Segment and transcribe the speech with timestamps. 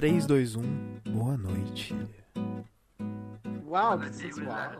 [0.00, 0.62] 3, 2, 1,
[1.12, 1.94] boa noite.
[3.66, 4.72] Uau, que sensual.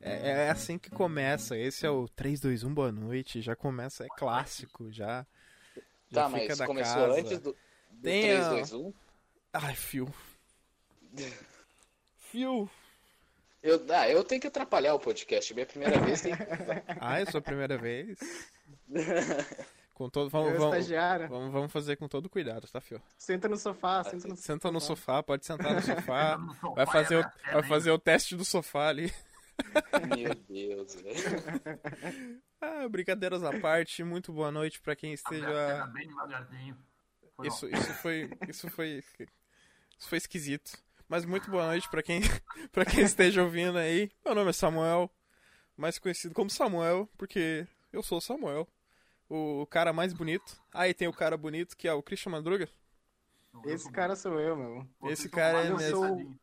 [0.00, 1.58] É, é assim que começa.
[1.58, 3.42] Esse é o 3, 2, 1, boa noite.
[3.42, 5.26] Já começa, é clássico, já.
[6.08, 7.20] já Tá, fica mas da começou casa.
[7.20, 7.50] antes do,
[7.90, 8.92] do Tem 3, a- 2, 1?
[9.52, 10.14] Ai, fio.
[12.30, 12.70] Fio.
[13.64, 15.52] Eu, ah, eu tenho que atrapalhar o podcast.
[15.54, 16.42] Minha primeira vez tem que...
[17.00, 18.16] Ah, é sua primeira vez?
[20.02, 20.88] Com todo, Eu, vamos, vamos,
[21.28, 23.00] vamos, vamos fazer com todo cuidado, tá, fio?
[23.16, 26.36] Senta no sofá, senta no Senta no sofá, pode sentar no sofá.
[26.74, 27.68] Vai fazer, é o, minha perna, vai hein?
[27.68, 29.14] fazer o teste do sofá ali.
[30.16, 32.42] Meu Deus, velho.
[32.60, 35.86] Ah, brincadeiras à parte, muito boa noite pra quem perna esteja.
[35.86, 36.76] bem devagarzinho.
[37.36, 39.04] Foi Isso, isso foi, isso foi,
[39.98, 40.78] isso foi esquisito.
[41.08, 42.22] Mas muito boa noite pra quem,
[42.72, 44.10] para quem esteja ouvindo aí.
[44.24, 45.08] Meu nome é Samuel,
[45.76, 48.68] mais conhecido como Samuel, porque eu sou o Samuel,
[49.62, 50.60] o cara mais bonito.
[50.72, 52.68] Aí tem o cara bonito que é o Christian Madruga.
[53.64, 54.86] Eu Esse sou cara sou eu, meu.
[55.10, 56.04] Esse cara é mesmo.
[56.04, 56.36] engraçadinhos.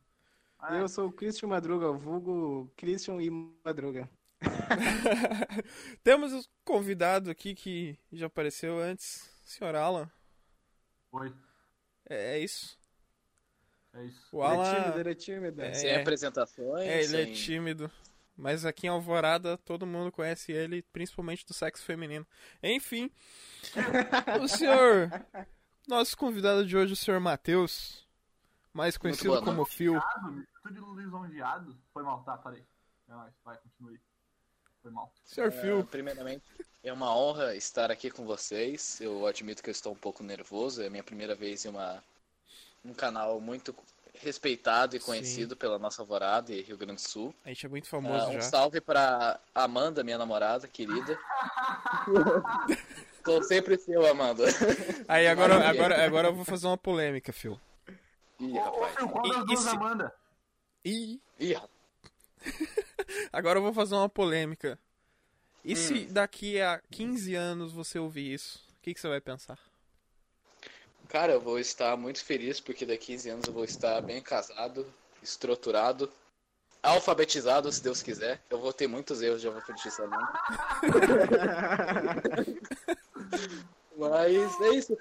[0.59, 3.29] Ah, Eu sou o Christian Madruga, o vulgo Christian e
[3.63, 4.09] Madruga.
[6.03, 10.09] Temos um convidado aqui que já apareceu antes, senhor Alan.
[11.11, 11.33] Oi,
[12.09, 12.77] É, é isso.
[13.93, 14.35] é isso.
[14.35, 14.75] O Ele é Alan.
[14.81, 15.61] tímido, ele é tímido.
[15.61, 15.73] É.
[15.73, 17.33] Sem apresentações, É, ele é sem...
[17.33, 17.91] tímido.
[18.39, 22.25] Mas aqui em Alvorada todo mundo conhece ele, principalmente do sexo feminino.
[22.63, 23.11] Enfim,
[24.41, 25.11] o senhor.
[25.85, 28.07] Nosso convidado de hoje, o senhor Matheus,
[28.73, 29.99] mais conhecido boa como Phil.
[30.71, 31.75] De lisonjeado.
[31.93, 32.63] Foi mal, tá, parei.
[33.07, 33.99] Vai, vai, continue.
[34.81, 35.11] Foi mal.
[35.25, 36.43] Senhor É, Phil, primeiramente,
[36.81, 39.01] é uma honra estar aqui com vocês.
[39.01, 40.81] Eu admito que eu estou um pouco nervoso.
[40.81, 42.01] É a minha primeira vez em uma,
[42.85, 43.75] um canal muito
[44.21, 45.05] respeitado e Sim.
[45.05, 47.33] conhecido pela nossa Alvorada e Rio Grande do Sul.
[47.43, 48.41] a gente é muito famoso um já.
[48.41, 51.17] salve para Amanda, minha namorada querida.
[53.23, 54.43] Tô sempre seu, Amanda.
[55.07, 57.59] Aí agora, agora, agora eu vou fazer uma polêmica, Phil.
[58.39, 58.95] Ih, Ô, ô, rapaz.
[58.95, 60.13] Phil, qual das e duas se- Amanda?
[60.85, 61.19] Ih,
[61.53, 61.69] rapaz.
[63.33, 64.79] agora eu vou fazer uma polêmica.
[65.63, 66.13] E se Hum.
[66.13, 68.59] daqui a 15 anos você ouvir isso?
[68.77, 69.59] O que, que você vai pensar?
[71.09, 74.21] Cara, eu vou estar muito feliz porque daqui a 15 anos eu vou estar bem
[74.21, 74.85] casado,
[75.23, 76.07] estruturado,
[76.83, 78.39] alfabetizado, se Deus quiser.
[78.47, 80.07] Eu vou ter muitos erros de alfabetização.
[83.97, 84.95] Mas é isso.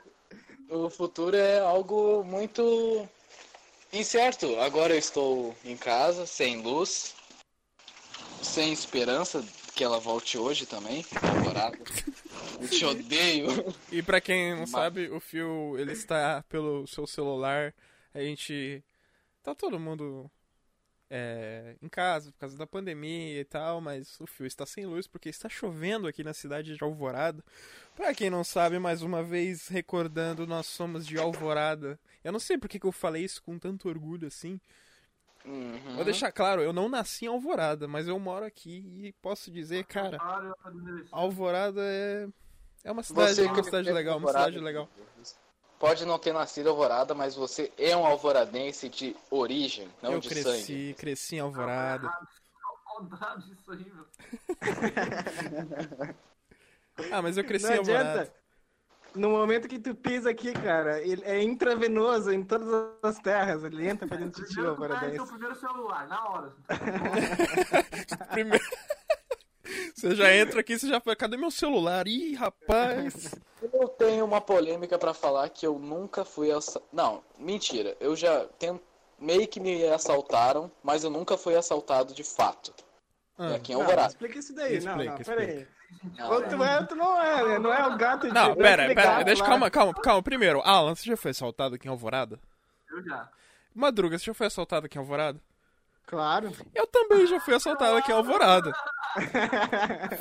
[0.71, 3.07] O futuro é algo muito
[3.93, 4.59] incerto.
[4.61, 7.15] Agora eu estou em casa, sem luz,
[8.43, 11.05] sem esperança que ela volte hoje também.
[12.61, 13.49] Eu te odeio.
[13.93, 17.75] E pra quem não Mas- sabe, o Phil, ele está pelo seu celular.
[18.15, 18.83] A gente.
[19.43, 20.31] Tá todo mundo
[21.11, 25.07] é, em casa por causa da pandemia e tal, mas o Phil está sem luz
[25.07, 27.43] porque está chovendo aqui na cidade de Alvorada.
[27.97, 31.99] Pra quem não sabe, mais uma vez recordando, nós somos de Alvorada.
[32.23, 34.61] Eu não sei por que eu falei isso com tanto orgulho assim.
[35.47, 35.95] Uhum.
[35.95, 39.85] Vou deixar claro, eu não nasci em Alvorada, mas eu moro aqui e posso dizer,
[39.87, 40.19] cara.
[41.11, 42.29] Alvorada é.
[42.85, 44.89] É uma cidade, Você uma que cidade é legal, uma alvorada, cidade legal.
[45.79, 50.21] Pode não ter nascido em Alvorada, mas você é um alvoradense de origem, não eu
[50.21, 50.95] de cresci, sangue.
[50.95, 52.11] cresci em Alvorada.
[52.85, 54.07] Contrário disso aí, meu.
[57.13, 58.11] Ah, mas eu cresci Não em Alvorada.
[58.11, 58.39] adianta.
[59.15, 62.69] No momento que tu pisa aqui, cara, ele é intravenoso em todas
[63.03, 63.63] as terras.
[63.63, 66.53] Ele entra pra dentro de ti, teu primeiro celular, na hora.
[68.33, 68.65] Primeiro...
[69.99, 72.07] Você já entra aqui, você já fala, cadê meu celular?
[72.07, 73.35] Ih, rapaz.
[73.73, 76.81] Eu tenho uma polêmica pra falar que eu nunca fui assa...
[76.93, 77.97] Não, mentira.
[77.99, 78.81] Eu já tenho...
[79.19, 82.73] meio que me assaltaram, mas eu nunca fui assaltado de fato.
[83.37, 84.09] Ah, É aqui em Não, Alvorada.
[84.09, 84.81] explica isso daí.
[84.81, 85.67] não, Explica, não.
[86.17, 87.59] Não, Ou tu, é, tu não é, né?
[87.59, 89.49] Não é o gato de Não, não pera, pera, gato deixa, lá.
[89.49, 90.23] calma, calma, calma.
[90.23, 92.39] Primeiro, Alan, você já foi assaltado aqui em Alvorada?
[92.91, 93.29] Eu já.
[93.75, 95.41] Madruga, você já foi assaltado aqui em Alvorada?
[96.09, 96.51] Claro.
[96.75, 98.73] Eu também já fui assaltado aqui em Alvorada.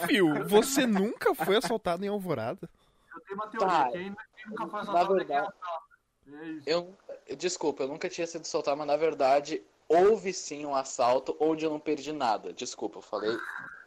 [0.06, 2.70] Fio, você nunca foi assaltado em Alvorada?
[3.16, 3.68] Eu tenho uma teoria.
[3.68, 3.90] Tá.
[3.92, 4.02] Quem,
[4.36, 5.88] quem nunca foi Na assaltado aqui é verdade- assalto.
[6.30, 6.62] É.
[6.66, 6.94] Eu,
[7.38, 11.70] desculpa, eu nunca tinha sido assaltado, mas na verdade houve sim um assalto onde eu
[11.72, 12.52] não perdi nada.
[12.52, 13.38] Desculpa, eu falei,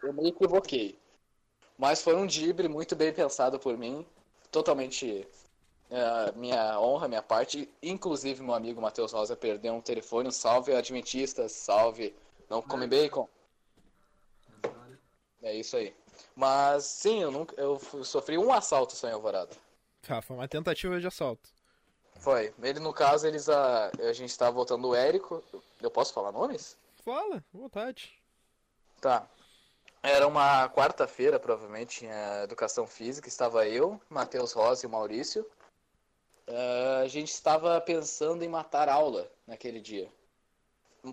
[0.03, 0.99] eu me equivoquei.
[1.77, 4.07] Mas foi um dibre muito bem pensado por mim,
[4.51, 5.27] totalmente
[5.91, 7.69] é, minha honra, minha parte.
[7.83, 12.15] Inclusive meu amigo Matheus Rosa perdeu um telefone, um salve adventistas, salve,
[12.49, 13.29] não come bacon.
[15.43, 15.95] É isso aí.
[16.37, 19.57] Mas sim, eu nunca, eu sofri um assalto só em Alvorada.
[20.03, 21.51] Tá, foi uma tentativa de assalto.
[22.21, 22.53] Foi.
[22.63, 25.43] Ele, no caso, eles a, a gente tava voltando o Érico.
[25.81, 26.77] Eu posso falar nomes?
[27.03, 28.13] Fala, vontade.
[29.01, 29.27] Tá.
[30.03, 33.29] Era uma quarta-feira, provavelmente, tinha educação física.
[33.29, 35.47] Estava eu, Matheus Rosa e o Maurício.
[36.50, 40.11] Ah, a gente estava pensando em matar aula naquele dia.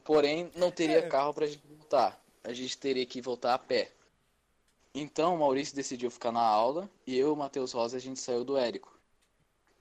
[0.04, 1.08] Porém, não teria É.
[1.08, 2.20] carro pra gente voltar.
[2.44, 3.92] A gente teria que voltar a pé.
[4.94, 8.20] Então, o Maurício decidiu ficar na aula e eu e o Matheus Rosa a gente
[8.20, 8.98] saiu do Érico.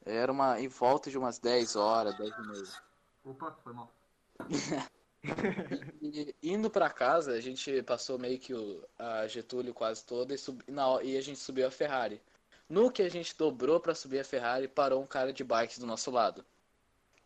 [0.05, 2.65] Era uma em volta de umas 10 horas, 10 e meia.
[3.25, 3.91] Opa, foi mal.
[6.01, 10.39] E indo pra casa, a gente passou meio que o, a Getúlio quase toda e,
[10.39, 12.23] sub, na, e a gente subiu a Ferrari.
[12.69, 15.87] No que a gente dobrou pra subir a Ferrari, parou um cara de bike do
[15.87, 16.45] nosso lado.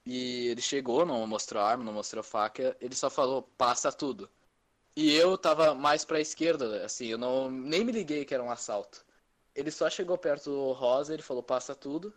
[0.04, 4.28] E ele chegou, não mostrou arma, não mostrou faca, ele só falou, passa tudo.
[4.96, 8.50] E eu tava mais pra esquerda, assim, eu não nem me liguei que era um
[8.50, 9.04] assalto.
[9.54, 12.12] Ele só chegou perto do Rosa, ele falou, passa tudo.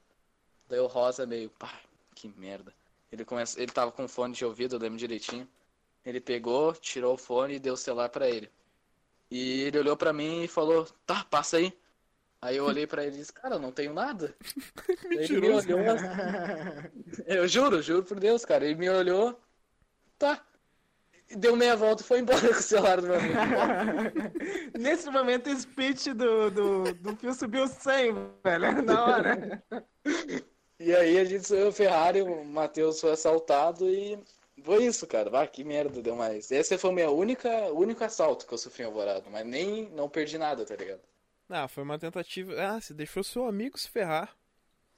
[0.68, 1.82] Daí o Rosa meio, pá,
[2.16, 2.74] que merda.
[3.12, 5.48] Ele, começa, ele tava com fone de ouvido, eu lembro direitinho.
[6.06, 8.52] Ele pegou, tirou o fone e deu o celular pra ele.
[9.30, 11.74] E ele olhou pra mim e falou: "Tá, passa aí".
[12.44, 14.36] Aí eu olhei pra ele e disse: "Cara, eu não tenho nada".
[15.10, 15.80] Ele me olhou.
[17.26, 18.66] Eu juro, juro por Deus, cara.
[18.66, 19.40] Ele me olhou.
[20.18, 20.44] Tá.
[21.38, 23.40] Deu meia volta e foi embora com o celular do meu amigo.
[24.78, 28.14] Nesse momento, o speech do, do, do Fio subiu 100,
[28.44, 29.64] velho, na hora.
[30.80, 34.20] E aí a gente subiu a Ferrari, o Matheus foi assaltado e
[34.64, 35.30] foi isso, cara.
[35.30, 36.52] Vá, que merda, deu mais.
[36.52, 40.10] Esse foi o meu única, único assalto que eu sofri em Alvorada, mas nem não
[40.10, 41.02] perdi nada, tá ligado?
[41.56, 42.54] Ah, foi uma tentativa.
[42.60, 44.36] Ah, você deixou seu amigo se ferrar.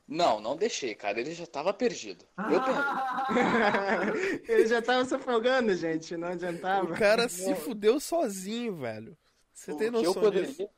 [0.08, 1.20] Não, não deixei, cara.
[1.20, 2.24] Ele já tava perdido.
[2.38, 4.44] Eu perdi.
[4.52, 6.86] Ele já tava se afogando, gente, não adiantava.
[6.86, 9.18] O cara se fudeu sozinho, velho.
[9.54, 10.70] Você tem O que eu noção poderia- disso?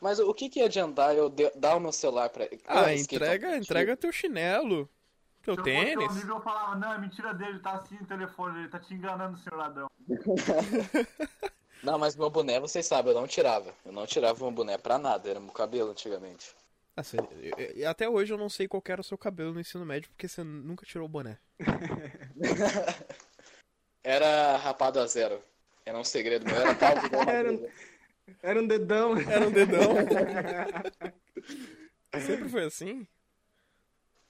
[0.00, 2.60] Mas o que que ia adiantar eu dar o meu celular pra ele?
[2.66, 4.88] Ah, skate entrega, entrega teu chinelo.
[5.42, 6.10] Teu Se eu fosse tênis.
[6.10, 9.38] amigo, eu falava, não, é mentira dele, tá assim no telefone, ele tá te enganando,
[9.38, 9.90] senhor ladrão.
[11.82, 13.74] Não, mas meu boné, vocês sabem, eu não tirava.
[13.84, 16.54] Eu não tirava meu boné pra nada, era meu cabelo antigamente.
[16.96, 19.60] Ah, você- eu- eu- até hoje eu não sei qual era o seu cabelo no
[19.60, 21.38] ensino médio, porque você nunca tirou o boné.
[24.02, 25.42] Era rapado a zero.
[25.86, 27.72] Era um segredo meu, era calvo igual Era- abelha.
[28.42, 29.18] Era um dedão.
[29.18, 29.94] Era um dedão.
[32.26, 33.06] sempre foi assim?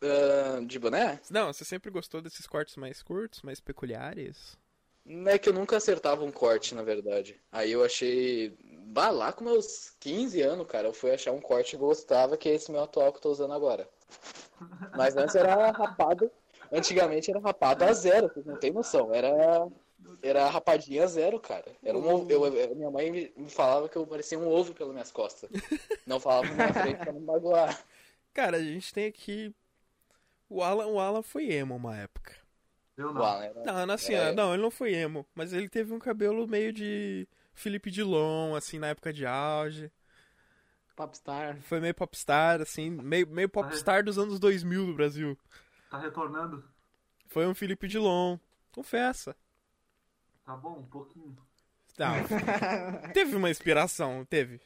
[0.03, 1.21] Ah, de boné?
[1.31, 4.59] Não, você sempre gostou desses cortes mais curtos, mais peculiares?
[5.07, 7.41] É que eu nunca acertava um corte, na verdade.
[7.53, 8.57] Aí eu achei.
[8.87, 12.49] Bah, lá com meus 15 anos, cara, eu fui achar um corte que gostava, que
[12.49, 13.89] é esse meu atual que eu tô usando agora.
[14.97, 16.31] Mas antes era rapado.
[16.73, 19.13] Antigamente era rapado a zero, não tem noção.
[19.13, 19.31] Era.
[20.23, 21.71] Era rapadinha zero, cara.
[21.83, 22.29] Era um.
[22.31, 25.51] Eu, eu- minha mãe me, me falava que eu parecia um ovo pelas minhas costas.
[26.07, 27.85] Não falava na minha frente pra não magoar.
[28.33, 29.55] Cara, a gente tem aqui.
[30.49, 32.37] O Alan, o Alan foi emo uma época.
[32.97, 33.21] Eu não.
[33.23, 34.33] Uau, era- Não, não, assim, É.
[34.33, 38.79] não, ele não foi emo, mas ele teve um cabelo meio de Felipe Dilon, assim,
[38.79, 39.91] na época de auge.
[40.97, 41.59] Popstar.
[41.63, 45.37] Foi meio popstar, assim, meio, meio popstar dos anos 2000 do Brasil.
[45.91, 46.65] Tá retornando?
[47.27, 48.39] Foi um Felipe Dilon.
[48.73, 49.35] Confessa.
[50.45, 51.37] Tá bom, um pouquinho.
[51.99, 52.15] Não,
[53.13, 54.61] teve uma inspiração, teve.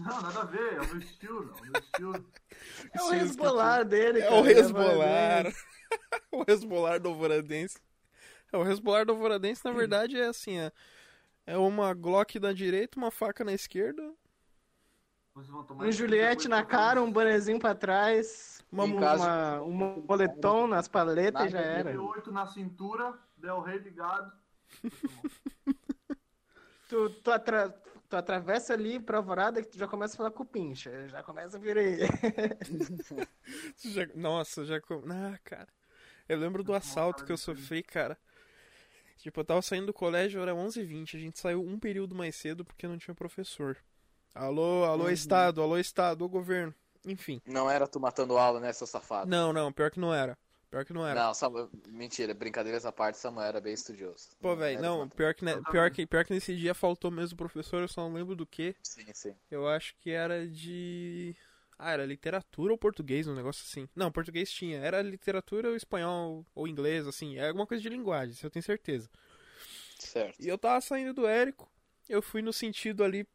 [0.00, 1.54] Não, nada a ver, é o meu estilo, não.
[1.54, 2.26] O meu estilo.
[2.92, 4.36] É o resbolar dele, É cara.
[4.36, 5.44] o resbolar.
[6.32, 7.78] o resbolar do Alvoradense.
[8.52, 10.72] É, o resbolar do Alvoradense, na verdade, é assim, é,
[11.46, 14.02] é uma Glock na direita, uma faca na esquerda,
[15.80, 21.46] Um Juliette na cara, um bonezinho pra trás, uma, caso- uma- um moletom nas paletas
[21.46, 21.84] e já era.
[21.90, 24.32] 38 na cintura, Del Rey ligado.
[26.88, 27.74] Tu, tu, atra-
[28.08, 31.08] tu atravessa ali pra alvorada que tu já começa a falar com o pincha.
[31.08, 31.98] Já começa a vir aí.
[33.84, 34.80] Já- nossa, já.
[34.80, 35.68] com- Ah, cara.
[36.28, 38.18] Eu lembro do assalto que eu sofri, cara.
[39.18, 41.16] Tipo, eu tava saindo do colégio, era 11h20.
[41.16, 43.76] A gente saiu um período mais cedo porque não tinha professor.
[44.34, 46.74] Alô, alô, Estado, alô, Estado, ô governo.
[47.06, 47.40] Enfim.
[47.46, 49.30] Não era tu matando aula, né, seu safado?
[49.30, 50.36] Não, não, pior que não era.
[50.70, 51.20] Pior que não era.
[51.20, 54.28] Não, Samuel, mentira, brincadeiras à parte, Samuel era bem estudioso.
[54.40, 57.34] Pô, velho, não, matar- pior que, ne- pior, que, pior que nesse dia faltou mesmo
[57.34, 58.74] o professor, eu só não lembro do que.
[58.82, 59.34] Sim, sim.
[59.50, 61.34] Eu acho que era de.
[61.78, 63.88] Ah, era literatura ou português, um negócio assim.
[63.94, 64.78] Não, português tinha.
[64.78, 67.36] Era literatura ou espanhol ou inglês, assim.
[67.36, 69.08] É alguma coisa de linguagem, isso eu tenho certeza.
[69.98, 70.40] Certo.
[70.42, 71.70] E eu tava saindo do Érico,
[72.08, 73.26] eu fui no sentido ali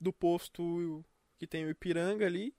[0.00, 1.04] do posto
[1.38, 2.54] que tem o Ipiranga ali,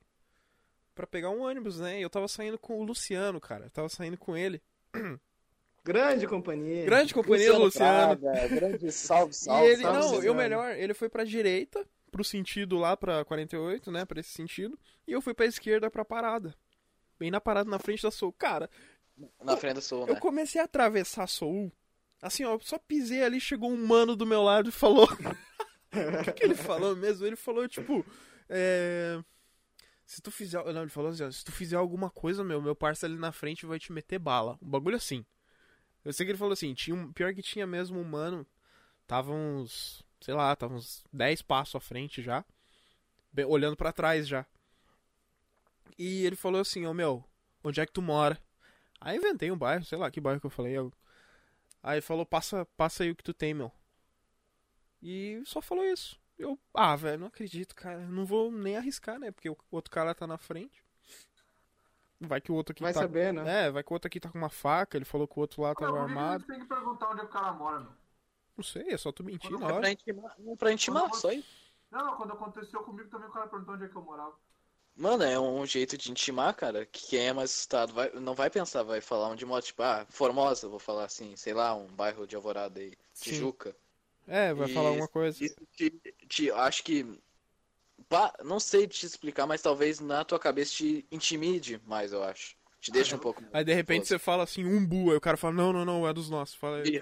[0.95, 1.99] pra pegar um ônibus, né?
[1.99, 3.65] E eu tava saindo com o Luciano, cara.
[3.65, 4.61] Eu tava saindo com ele.
[5.83, 6.85] Grande companhia.
[6.85, 8.15] Grande companhia do Luciano.
[8.17, 9.65] Praga, grande salve, E salve.
[9.67, 10.25] ele, salve, não, Luciano.
[10.27, 14.77] eu melhor, ele foi pra direita, pro sentido lá pra 48, né, pra esse sentido,
[15.07, 16.53] e eu fui pra esquerda pra parada.
[17.17, 18.31] Bem na parada na frente da Soul.
[18.33, 18.69] Cara,
[19.43, 20.19] Na frente sul, eu né?
[20.19, 21.71] comecei a atravessar a Soul,
[22.21, 25.07] assim, ó, eu só pisei ali, chegou um mano do meu lado e falou...
[25.91, 27.25] o que, que ele falou mesmo?
[27.25, 28.05] Ele falou, tipo,
[28.47, 29.19] é...
[30.11, 30.61] Se tu fizer.
[30.73, 33.65] Não, ele falou assim, se tu fizer alguma coisa, meu, meu parceiro ali na frente
[33.65, 34.59] vai te meter bala.
[34.61, 35.25] Um bagulho assim.
[36.03, 38.45] Eu sei que ele falou assim, tinha um, pior que tinha mesmo um mano,
[39.07, 42.45] tava uns, sei lá, tava uns 10 passos à frente já,
[43.33, 44.45] bem- olhando pra trás já.
[45.97, 47.23] E ele falou assim, ô meu,
[47.63, 48.37] onde é que tu mora?
[48.99, 50.75] Aí inventei um bairro, sei lá que bairro que eu falei.
[51.83, 53.71] Aí falou, passa, passa aí o que tu tem, meu.
[55.01, 56.20] E só falou isso.
[56.41, 57.99] Eu, ah, velho, não acredito, cara.
[58.07, 59.31] Não vou nem arriscar, né?
[59.31, 60.83] Porque o outro cara tá na frente.
[62.19, 62.99] Vai que o outro aqui Vai tá.
[63.01, 63.65] saber, né?
[63.67, 64.97] É, vai que o outro aqui tá com uma faca.
[64.97, 66.43] Ele falou que o outro lá tava a armado.
[66.43, 67.91] gente tem que perguntar onde é que o cara mora, meu?
[68.57, 69.79] Não sei, é só tu mentir na É hora.
[69.81, 71.47] pra intimar, é pra intimar só isso.
[71.89, 74.35] Não, não, quando aconteceu comigo também o cara perguntou onde é que eu morava.
[74.95, 78.49] Mano, é um jeito de intimar, cara, que quem é mais assustado vai, não vai
[78.49, 82.27] pensar, vai falar onde mora, tipo, ah, Formosa, vou falar assim, sei lá, um bairro
[82.27, 83.31] de Alvorada aí, Sim.
[83.31, 83.75] Tijuca.
[84.27, 85.43] É, vai falar E- alguma coisa.
[85.43, 85.89] Isso te,
[86.27, 87.05] te- acho que,
[88.07, 92.55] pá, não sei te explicar, mas talvez na tua cabeça te intimide mais, eu acho.
[92.79, 95.11] Te deixa um pouco mais Aí de repente você fala assim, umbu.
[95.11, 96.55] Aí o cara fala, não, não, não, é dos nossos.
[96.55, 96.99] Fala aí.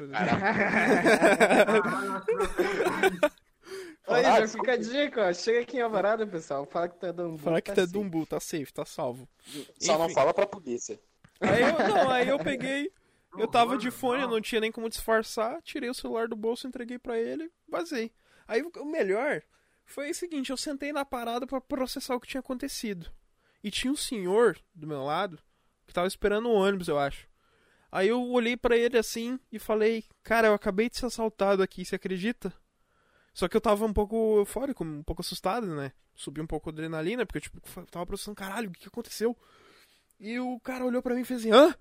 [4.08, 5.34] Aí, Ah, já fica a dica, ó.
[5.34, 6.66] Chega aqui em Alvarado, pessoal.
[6.66, 7.92] Fala que tá dando Fala que tá assim.
[7.92, 9.28] do umbu, tá safe, tá salvo.
[9.80, 10.16] Só não Enfim.
[10.16, 11.00] fala pra polícia.
[11.40, 12.92] Aí eu, não, aí eu peguei,
[13.38, 14.42] eu tava de fone, não.
[14.42, 18.12] tinha nem como disfarçar, tirei o celular do bolso, entreguei pra ele, vazei.
[18.48, 19.42] Aí o melhor
[19.86, 23.12] foi o seguinte, eu sentei na parada pra processar o que tinha acontecido.
[23.64, 25.40] E tinha um senhor do meu lado
[25.86, 27.28] que tava esperando o ônibus, eu acho.
[27.92, 31.84] Aí eu olhei pra ele assim e falei: "Cara, eu acabei de ser assaltado aqui,
[31.84, 32.54] você acredita?"
[33.34, 35.92] Só que eu tava um pouco eufórico, um pouco assustado, né?
[36.16, 39.36] Subi um pouco a adrenalina, porque eu tipo, tava processando, caralho, o que que aconteceu?
[40.20, 41.76] E o cara olhou pra mim e fez assim: "Hã?"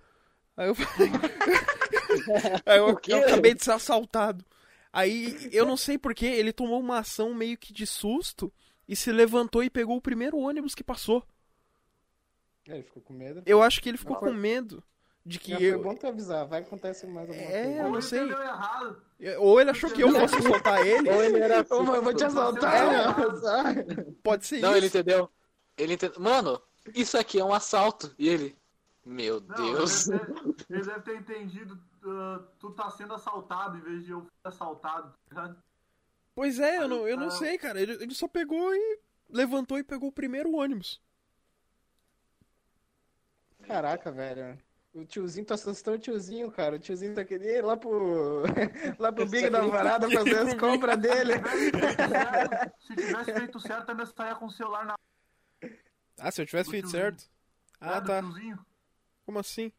[0.58, 1.10] Aí eu falei.
[2.66, 4.44] Aí eu, eu acabei de ser assaltado.
[4.92, 8.52] Aí eu não sei porquê, ele tomou uma ação meio que de susto
[8.88, 11.22] e se levantou e pegou o primeiro ônibus que passou.
[12.66, 13.42] É, Ele ficou com medo.
[13.46, 14.82] Eu acho que ele ficou Não foi- com medo
[15.24, 15.74] de que Já eu.
[15.74, 17.78] foi bom tu avisar, vai acontecer mais alguma É, coisa.
[17.78, 18.18] eu Ou não ele sei.
[18.20, 19.02] errado.
[19.38, 21.08] Ou ele achou que eu fosse assaltar ele.
[21.10, 21.66] Ou ele era.
[21.70, 24.04] Ô, mano, eu vou te assaltar, É.
[24.22, 24.78] Pode ser Não, isso.
[24.78, 25.30] ele entendeu.
[25.76, 26.20] Ele entendeu.
[26.20, 26.60] Mano,
[26.94, 28.12] isso aqui é um assalto.
[28.18, 28.56] E ele.
[29.10, 30.06] Meu Não, Deus.
[30.08, 31.82] Ele, deve ter, ele deve ter entendido.
[32.04, 35.10] ah, tu tá sendo assaltado em vez de eu ser assaltado.
[35.12, 35.62] tá ligado?
[36.34, 37.30] Pois é, eu não, eu não Ah.
[37.30, 37.80] sei, cara.
[37.80, 38.98] Ele, ele só pegou e
[39.30, 41.00] levantou e pegou o primeiro ônibus.
[43.66, 44.58] Caraca, velho.
[44.94, 46.76] O tiozinho, tu assustou o tiozinho, cara.
[46.76, 48.42] O tiozinho tá querendo ir lá pro.
[48.98, 51.34] lá pro Big da Varada fazer as compras dele.
[52.80, 54.94] Se tivesse feito certo, ainda saia com o celular na
[56.18, 57.24] Ah, se eu tivesse feito certo.
[57.80, 58.20] Ah, do tá.
[58.22, 58.58] tiozinho.
[59.28, 59.70] Como assim?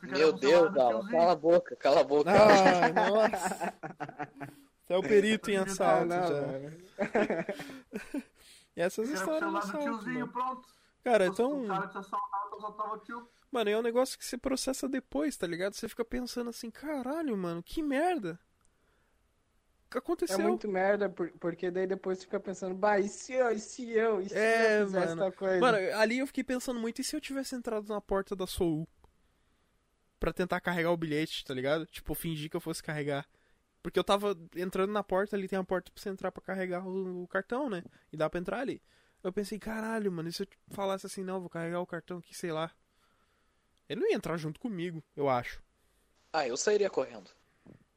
[0.00, 1.10] Meu Deus, tiozinho.
[1.10, 2.30] Cala a boca, cala a boca.
[2.30, 3.74] Ai, nossa.
[4.80, 8.22] Você é o perito em assalto não, já.
[8.76, 10.32] E essas histórias do assalto, tiozinho, mano.
[10.32, 10.68] pronto.
[11.02, 11.66] Cara, O então.
[11.66, 13.28] cara te assaltava, assaltava tio.
[13.50, 15.74] Mano, é um negócio que você processa depois, tá ligado?
[15.74, 18.38] Você fica pensando assim, caralho, mano, que merda.
[19.94, 20.40] O que É aconteceu?
[20.40, 24.20] muito merda, por- porque daí depois fica pensando, bah, e se eu, e se eu,
[24.20, 25.22] e se É, eu fizesse mano.
[25.22, 25.60] tal coisa?
[25.60, 28.88] Mano, ali eu fiquei pensando muito, e se eu tivesse entrado na porta da Soul?
[30.18, 31.86] Pra tentar carregar o bilhete, tá ligado?
[31.86, 33.26] Tipo, fingir que eu fosse carregar.
[33.82, 36.86] Porque eu tava entrando na porta, ali tem a porta pra você entrar pra carregar
[36.86, 37.84] o, o cartão, né?
[38.12, 38.82] E dá pra entrar ali.
[39.22, 42.34] Eu pensei, caralho, mano, e se eu falasse assim, não, vou carregar o cartão aqui,
[42.36, 42.70] sei lá.
[43.88, 45.62] Ele não ia entrar junto comigo, eu acho.
[46.34, 47.30] Ah, eu sairia correndo.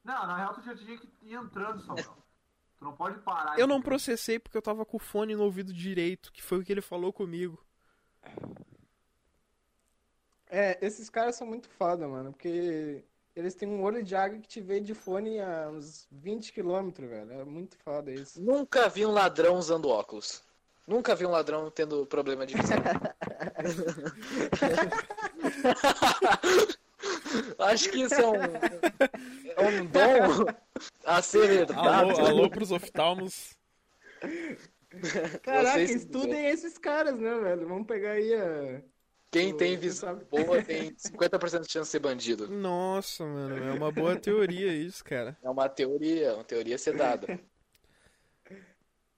[0.07, 2.15] Não, na real tu já tinha que ir entrando, Samuel.
[2.77, 3.59] Tu não pode parar.
[3.59, 6.63] Eu não processei porque eu tava com o fone no ouvido direito, que foi o
[6.63, 7.61] que ele falou comigo.
[10.49, 13.03] É, esses caras são muito foda, mano, porque
[13.35, 16.89] eles têm um olho de água que te vê de fone a uns 20 km,
[16.99, 17.33] velho.
[17.33, 18.41] É muito foda isso.
[18.41, 20.41] Nunca vi um ladrão usando óculos.
[20.87, 22.77] Nunca vi um ladrão tendo problema de visão.
[27.59, 28.43] Acho que isso é um,
[29.55, 30.45] é um dom
[31.05, 32.11] a ser herdado.
[32.11, 33.55] Alô, alô pros oftalmos.
[35.43, 37.67] Caraca, estudem esses caras, né, velho?
[37.67, 38.81] Vamos pegar aí a.
[39.29, 42.47] Quem tem visão boa tem 50% de chance de ser bandido.
[42.49, 45.37] Nossa, mano, é uma boa teoria isso, cara.
[45.43, 47.27] É uma teoria, uma teoria sedada.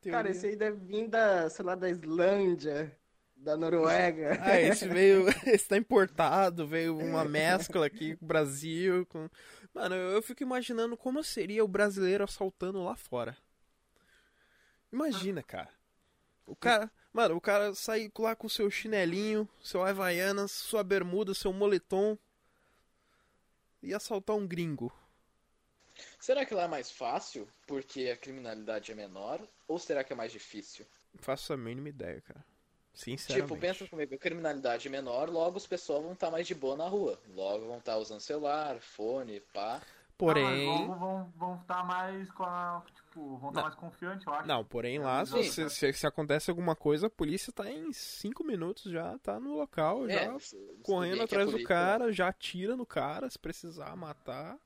[0.09, 0.31] Cara, Teoria.
[0.31, 2.97] esse aí deve vir da, sei lá, da Islândia,
[3.39, 4.37] da Noruega.
[4.41, 5.25] Ah, esse veio.
[5.47, 9.05] Esse tá importado, veio uma mescla aqui com o Brasil.
[9.07, 9.29] Com...
[9.73, 13.37] Mano, eu eu fico imaginando como seria o brasileiro assaltando lá fora.
[14.91, 15.69] Imagina, cara.
[16.45, 16.91] O cara.
[17.11, 22.17] Mano, o cara sai lá com seu chinelinho, seu Havaianas, sua bermuda, seu moletom.
[23.81, 24.93] E assaltar um gringo.
[26.19, 29.41] Será que lá é mais fácil porque a criminalidade é menor?
[29.67, 30.85] Ou será que é mais difícil?
[31.13, 32.43] Não faço a mínima ideia, cara.
[32.93, 33.47] Sinceramente.
[33.49, 37.19] Tipo, pensa comigo, criminalidade menor, logo os pessoal vão estar mais de boa na rua.
[37.33, 39.81] Logo vão estar usando celular, fone, pá.
[40.17, 40.69] Porém.
[40.69, 42.83] Ah, mas vão, vão estar mais com a.
[42.93, 43.67] Tipo, vão estar Não.
[43.69, 44.47] mais confiantes, eu acho.
[44.49, 45.49] Não, porém lá, se, Sim.
[45.49, 49.55] se- se- se acontece alguma coisa, a polícia tá em 5 minutos já, tá no
[49.55, 53.39] local, já É, você- você correndo atrás do polícia- cara, já atira no cara, se
[53.39, 54.57] precisar matar.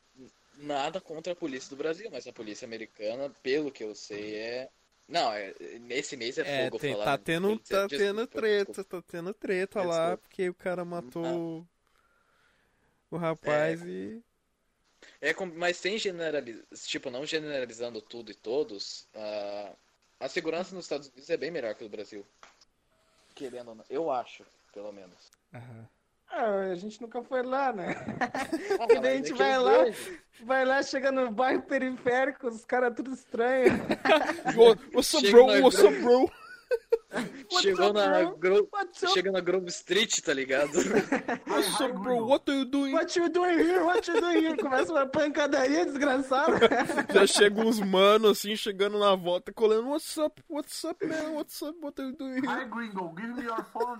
[0.58, 4.70] Nada contra a polícia do Brasil, mas a polícia americana, pelo que eu sei, é.
[5.08, 5.54] Não, é...
[5.80, 8.42] nesse mês é É, fogo tem- falar tá de tendo, tá Desculpa, tendo desculpa.
[8.42, 10.22] treta, tá tendo treta É, lá, desculpa.
[10.28, 11.68] porque o cara matou
[13.12, 14.24] o rapaz e.
[15.22, 19.76] É, mas sem generalizar, tipo, não generalizando tudo e todos, a,
[20.22, 22.26] a segurança nos Estados Unidos é bem melhor que no Brasil.
[23.36, 23.86] Querendo ou não.
[23.90, 25.32] Eu acho, pelo menos.
[25.54, 25.88] Aham.
[26.36, 27.96] Ah, a gente nunca foi lá, né?
[28.80, 29.86] Ah, daí mas a gente vai lá,
[30.44, 33.72] vai lá, chega no bairro periférico, os caras tudo estranho.
[34.94, 35.48] What's up, Chega bro?
[35.48, 36.32] na What's up, bro?
[37.62, 38.24] Chegou na?
[38.34, 38.68] Gro...
[38.74, 39.14] What's up?
[39.14, 40.74] Chega na Grove Street, tá ligado?
[41.48, 42.26] What's up, bro?
[42.26, 42.94] What are you doing?
[42.94, 43.84] What you doing here?
[43.84, 44.58] What you doing here?
[44.58, 46.58] Começa uma pancadaria desgraçada.
[47.14, 51.36] Já chegam uns manos assim, chegando na volta, colando What's up, what's up, man?
[51.36, 52.44] What's up, what are you doing?
[52.48, 54.00] Hi, Gringo, give me your phone.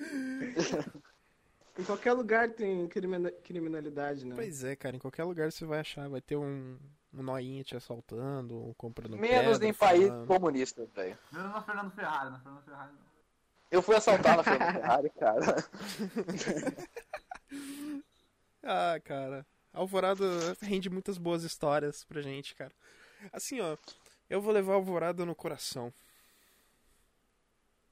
[1.78, 4.34] em qualquer lugar tem crimina- criminalidade, né?
[4.34, 6.78] Pois é, cara, em qualquer lugar você vai achar, vai ter um,
[7.12, 10.26] um noinha te assaltando, um comprando Menos pedra, em país falando.
[10.26, 11.18] comunista, velho.
[11.32, 13.08] Menos na Fernando Ferrari, na Fernando Ferrari não.
[13.70, 15.44] Eu fui assaltar na Fernanda Ferrari, cara.
[18.62, 19.46] Ah, cara.
[19.72, 20.24] Alvorada
[20.60, 22.72] rende muitas boas histórias pra gente, cara.
[23.32, 23.76] Assim, ó,
[24.28, 25.92] eu vou levar Alvorada no coração.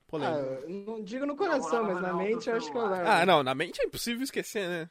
[0.06, 0.68] Ah, Polêmico.
[0.70, 3.08] não digo no coração, mas na mente eu acho que eu levo.
[3.08, 4.90] Ah, não, na mente é impossível esquecer, né?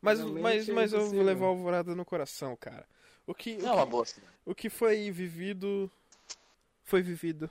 [0.00, 2.86] Mas, Na mas, é mas eu vou levar Alvorada no coração, cara.
[3.26, 4.04] O que, Não é boa.
[4.04, 4.32] cidade.
[4.44, 5.90] o que foi vivido,
[6.82, 7.50] foi vivido.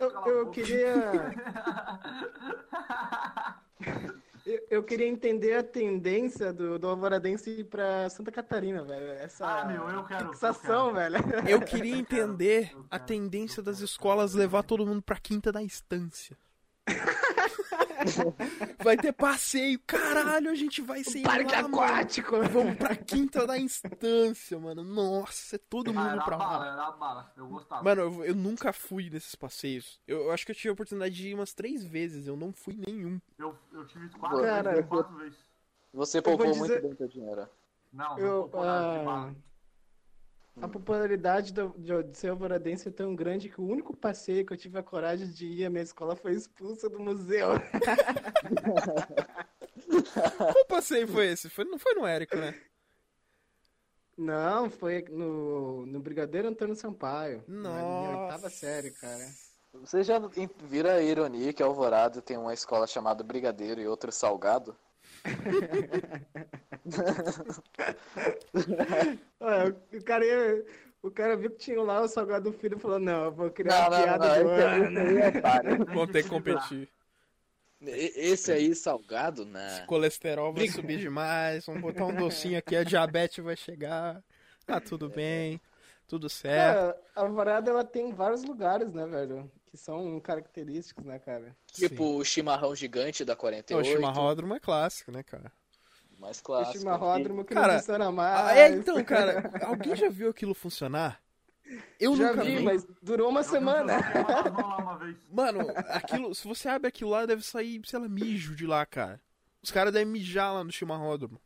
[0.00, 0.90] Eu, eu queria.
[4.70, 9.10] Eu, eu queria entender a tendência do, do Alvoradense pra Santa Catarina, velho.
[9.12, 11.12] Essa Ah, meu, eu quero, eu fixação, quero.
[11.12, 11.48] velho.
[11.48, 13.84] Eu queria entender eu a quero, tendência eu das quero.
[13.86, 16.36] escolas levar todo mundo pra quinta da instância.
[18.82, 21.76] Vai ter passeio, caralho, a gente vai ser Parque lá, mano.
[21.76, 22.36] aquático.
[22.48, 24.82] Vamos pra quinta da instância, mano.
[24.82, 26.72] Nossa, é todo Ah, mundo era pra bala, lá.
[26.72, 27.32] era bala.
[27.36, 27.82] Eu gostava.
[27.82, 30.00] Mano, eu, eu nunca fui nesses passeios.
[30.06, 32.26] Eu, eu acho que eu tive a oportunidade de ir umas três vezes.
[32.26, 33.20] Eu não fui nenhum.
[33.38, 35.38] Eu, eu tive quatro Cara, vezes, quatro vezes.
[35.92, 37.48] Você poupou dizer- muito bem teu dinheiro.
[37.92, 39.34] Não, Eu, não poupou nada de ah, bala.
[40.62, 44.52] A popularidade do, de, de ser alvoradense é tão grande que o único passeio que
[44.52, 47.48] eu tive a coragem de ir à minha escola foi expulsa do museu.
[50.36, 51.48] Qual passeio foi esse?
[51.48, 52.54] Foi, não foi no Érico, né?
[54.16, 57.42] Não, foi no, no Brigadeiro Antônio Sampaio.
[57.48, 58.22] Na minha Nossa.
[58.24, 59.26] oitava série, cara.
[59.72, 60.18] Você já
[60.64, 64.76] vira a ironia que Alvorada tem uma escola chamada Brigadeiro e outra Salgado?
[69.40, 70.64] Olha, o cara ia-
[71.02, 73.70] O cara viu que tinha lá o Salgado Filho e falou, não, eu vou criar
[73.72, 75.00] Não, uma não, não, piada não, do esse, ano.
[75.00, 75.84] esse é.
[75.94, 76.88] Vão ter que competir.
[77.80, 79.82] Esse aí, Salgado, né?
[79.86, 81.64] Colesterol vai subir demais.
[81.64, 84.22] Vamos botar um docinho aqui, a diabetes vai chegar.
[84.66, 85.58] Tá tudo bem.
[86.06, 86.76] Tudo certo.
[86.76, 89.50] Cara, a Alvorada, ela tem vários lugares, né, velho?
[89.70, 91.56] Que são característicos, né, cara?
[91.72, 93.38] Tipo o chimarrão gigante da Sim.
[93.40, 93.86] 48.
[93.86, 95.52] O chimarródromo é clássico, né, cara?
[96.18, 96.78] Mais O clássico.
[96.78, 98.40] chimarródromo que Cara, não funciona mais.
[98.46, 101.22] Ah, é, então, cara, alguém já viu aquilo funcionar?
[102.00, 102.64] Eu Já nunca vi, vi.
[102.64, 103.94] mas durou uma Eu semana.
[105.30, 109.20] Mano, aquilo, se você abre aquilo lá, deve sair, sei lá, mijo de lá, cara.
[109.62, 111.40] Os caras devem mijar lá no chimarródromo.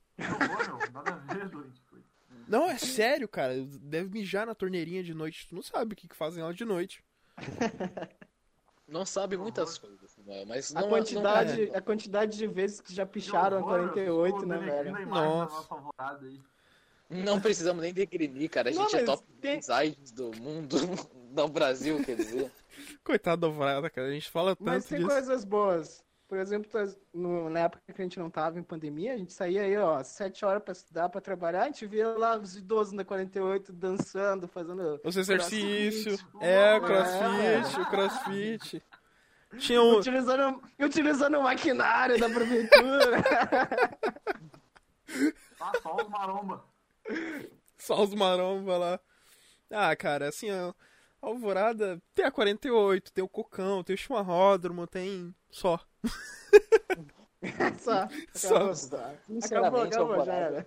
[2.49, 3.55] Não, é sério, cara.
[3.81, 5.47] Deve mijar na torneirinha de noite.
[5.49, 7.05] Tu não sabe o que, que fazem lá de noite.
[8.87, 12.95] Não sabe muitas coisas, Samuel, mas A não, quantidade, não a quantidade de vezes que
[12.95, 14.97] já picharam a horror, 48, eu né, tô velho?
[14.97, 15.69] a Nossa.
[17.09, 18.71] Não precisamos nem degrimir, cara.
[18.71, 20.77] A Não, gente é mas top tem- designs do mundo,
[21.33, 22.51] do Brasil, quer dizer.
[23.03, 24.09] Coitado da Alvorada, cara.
[24.09, 25.11] A gente fala tanto Mas tem disso.
[25.11, 26.04] coisas boas.
[26.27, 29.33] Por exemplo, tas- no- na época que a gente não tava em pandemia, a gente
[29.33, 32.93] saía aí, ó, sete horas pra estudar, pra trabalhar, a gente via lá os idosos
[32.95, 35.01] na 48 dançando, fazendo.
[35.05, 36.25] Os exercícios.
[36.41, 36.81] É, o É.
[36.81, 38.83] crossfit, o crossfit.
[39.59, 39.99] Tinha um.
[39.99, 43.17] Utilizando, utilizando o maquinário da prefeitura.
[45.61, 46.65] Ah, só os maromba.
[47.79, 49.01] Só os maromba lá.
[49.71, 50.73] Ah, cara, assim, ó.
[51.25, 55.35] Alvorada tem a 48, tem o Cocão, tem o Chimarródromo, tem.
[55.51, 55.81] Só.
[57.79, 58.09] Só.
[58.35, 59.13] Só.
[59.45, 60.67] Acabou, acabou, já era.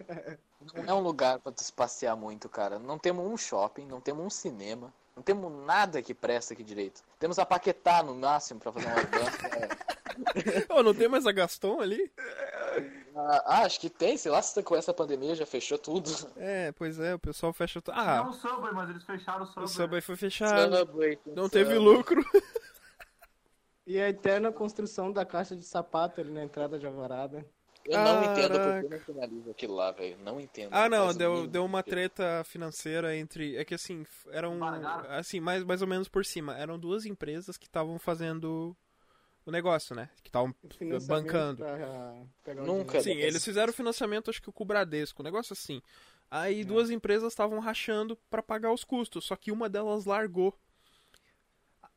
[0.76, 2.78] não é um lugar pra tu se passear muito, cara.
[2.78, 4.94] Não temos um shopping, não temos um cinema.
[5.16, 7.02] Não temos nada que presta aqui direito.
[7.18, 10.68] Temos a Paquetá no máximo pra fazer uma dança.
[10.70, 12.12] Ô, não tem mais a Gaston ali?
[13.46, 16.10] ah, acho que tem, sei lá se com essa pandemia já fechou tudo.
[16.36, 17.82] É, pois é, o pessoal fecha.
[17.82, 17.96] tudo.
[17.96, 19.66] Não Ah, o Subway, mas eles fecharam o Subway.
[19.66, 20.78] o Subway foi fechado.
[20.78, 21.96] Subway, Não teve Subway.
[21.98, 22.22] lucro.
[23.90, 27.46] E a eterna construção da caixa de sapato ali na entrada de Alvorada.
[27.86, 28.84] Eu não entendo por Caraca.
[28.84, 30.18] que não finaliza aquilo lá, velho.
[30.20, 30.74] Não entendo.
[30.74, 33.56] Ah, não, deu, deu uma treta financeira entre.
[33.56, 34.60] É que assim, eram.
[35.08, 36.58] Assim, mais, mais ou menos por cima.
[36.58, 38.76] Eram duas empresas que estavam fazendo
[39.50, 40.10] o negócio, né?
[40.22, 41.64] Que estavam Financiamento bancando.
[42.66, 43.02] Nunca.
[43.02, 45.82] Sim, eles fizeram financiamento, acho que com o Bradesco, um negócio assim.
[46.30, 50.54] Aí duas empresas estavam rachando pra pagar os custos, só que uma delas largou.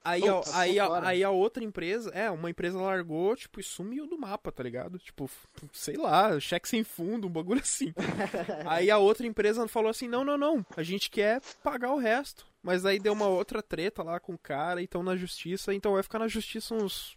[0.02, 4.06] Aí, a, aí, a, aí a outra empresa, é, uma empresa largou, tipo, e sumiu
[4.06, 4.98] do mapa, tá ligado?
[4.98, 5.28] Tipo,
[5.74, 7.92] sei lá, cheque sem fundo, um bagulho assim.
[8.66, 12.46] aí a outra empresa falou assim: não, não, não, a gente quer pagar o resto.
[12.62, 16.02] Mas aí deu uma outra treta lá com o cara, então na justiça, então vai
[16.02, 17.16] ficar na justiça uns.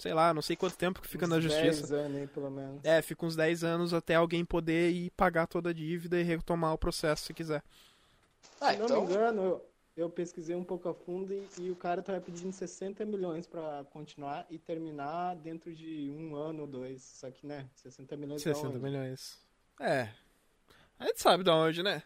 [0.00, 1.86] Sei lá, não sei quanto tempo que fica Uns na justiça.
[1.86, 2.80] 10 anos aí, pelo menos.
[2.84, 6.72] É, fica uns 10 anos até alguém poder ir pagar toda a dívida e retomar
[6.72, 7.62] o processo se quiser.
[8.60, 9.04] Ah, Se não então.
[9.04, 12.52] me engano, eu, eu pesquisei um pouco a fundo e, e o cara tava pedindo
[12.52, 17.02] 60 milhões pra continuar e terminar dentro de um ano ou dois.
[17.02, 18.78] Só que, né, 60 milhões da 60 onde?
[18.82, 19.38] milhões.
[19.78, 20.08] É.
[20.98, 22.02] A gente sabe de onde, né?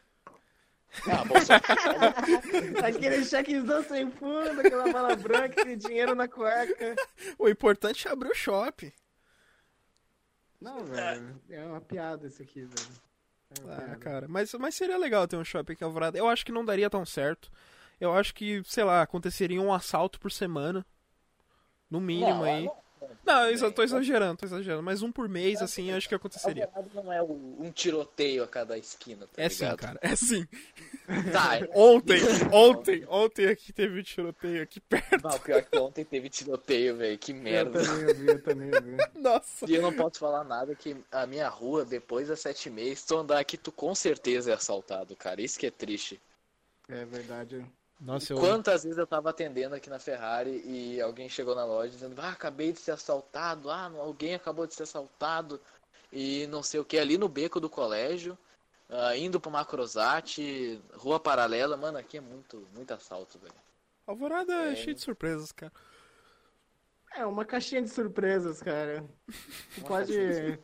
[1.08, 1.24] Ah.
[2.86, 6.94] Aquele chequezão sem fundo, aquela mala branca, aquele dinheiro na cueca.
[7.38, 8.92] O importante é abrir o shopping.
[10.60, 12.88] Não, velho, é uma piada isso aqui, velho.
[13.50, 13.96] É Ah, piada.
[13.96, 14.28] cara.
[14.28, 16.16] Mas, mas seria legal ter um shopping aqui em Alvorada.
[16.18, 17.50] Eu acho que não daria tão certo.
[18.00, 20.84] Eu acho que, sei lá, aconteceria um assalto por semana.
[21.90, 22.64] No mínimo Não, aí.
[22.64, 22.83] não-
[23.26, 24.82] Não, eu tô exagerando, tô exagerando.
[24.82, 26.68] Mas um por mês, assim, eu acho que aconteceria.
[26.94, 29.78] Não é um tiroteio a cada esquina, tá É sim, ligado?
[29.78, 29.98] cara.
[30.02, 30.46] É sim.
[31.32, 32.20] Tá, é- Ontem,
[32.52, 35.22] ontem, ontem aqui teve um tiroteio aqui perto.
[35.22, 37.18] Não, pior que ontem teve tiroteio, velho.
[37.18, 37.82] Que Eu merda.
[37.84, 38.96] também ouvi, eu também ouvi.
[39.18, 39.66] Nossa.
[39.70, 43.06] E eu não posso falar nada que a minha rua, depois das sete meses, se
[43.06, 45.40] tu andar aqui, tu com certeza é assaltado, cara.
[45.42, 46.20] Isso que é triste.
[46.88, 47.64] É verdade.
[48.00, 48.38] Nossa, eu.
[48.38, 52.30] Quantas vezes eu tava atendendo aqui na Ferrari e alguém chegou na loja dizendo, ah,
[52.30, 55.60] acabei de ser assaltado, ah, alguém acabou de ser assaltado
[56.12, 58.36] e não sei o que, ali no beco do colégio,
[58.90, 60.38] ah, indo pro Macrosat,
[60.94, 63.54] rua paralela, mano, aqui é muito, muito assalto, velho.
[64.06, 64.76] Alvorada é É.
[64.76, 65.72] cheio de surpresas, cara.
[67.16, 69.04] É uma caixinha de surpresas, cara.
[69.86, 70.58] Pode.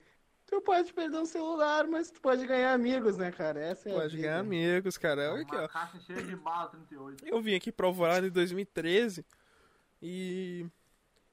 [0.50, 3.60] Tu pode perder um celular, mas tu pode ganhar amigos, né, cara?
[3.60, 5.32] Essa é Pode ganhar amigos, cara.
[5.32, 5.68] Olha aqui, ó.
[5.68, 7.24] caixa cheia de bala 38.
[7.24, 9.24] Eu vim aqui pra Alvorada em 2013
[10.02, 10.66] e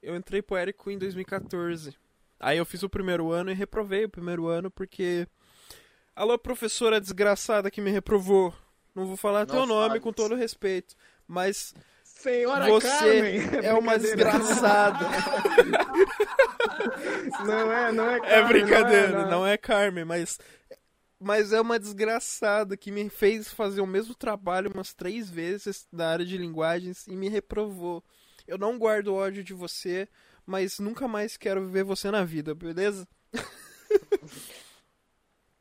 [0.04, 1.98] eu entrei pro Érico em 2014.
[2.40, 5.28] Aí eu fiz o primeiro ano e reprovei o primeiro ano porque.
[6.16, 8.54] Alô, professora desgraçada que me reprovou.
[8.94, 10.96] Não vou falar Não teu nome com todo respeito.
[11.28, 11.74] Mas
[12.28, 13.66] Senhora você Carmen!
[13.66, 15.06] é uma desgraçada.
[17.46, 20.40] Não é, não é É Carmen, brincadeira, não é, não é Carmen, mas.
[21.20, 26.08] Mas é uma desgraçada que me fez fazer o mesmo trabalho umas três vezes na
[26.08, 28.04] área de linguagens e me reprovou.
[28.48, 30.08] Eu não guardo ódio de você,
[30.46, 33.08] mas nunca mais quero ver você na vida, beleza?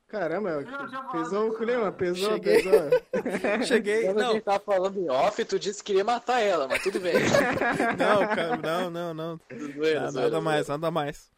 [0.09, 0.65] Caramba,
[1.11, 2.63] pesou o clima, pesou, Cheguei.
[2.63, 2.91] pesou.
[3.67, 4.05] Cheguei.
[4.05, 6.81] Quando a Não, gente tava falando em off, tu disse que queria matar ela, mas
[6.83, 7.15] tudo bem.
[7.99, 9.41] não, cara, não, não, não.
[9.75, 11.31] Zoeira, Nada, nada mais, nada mais.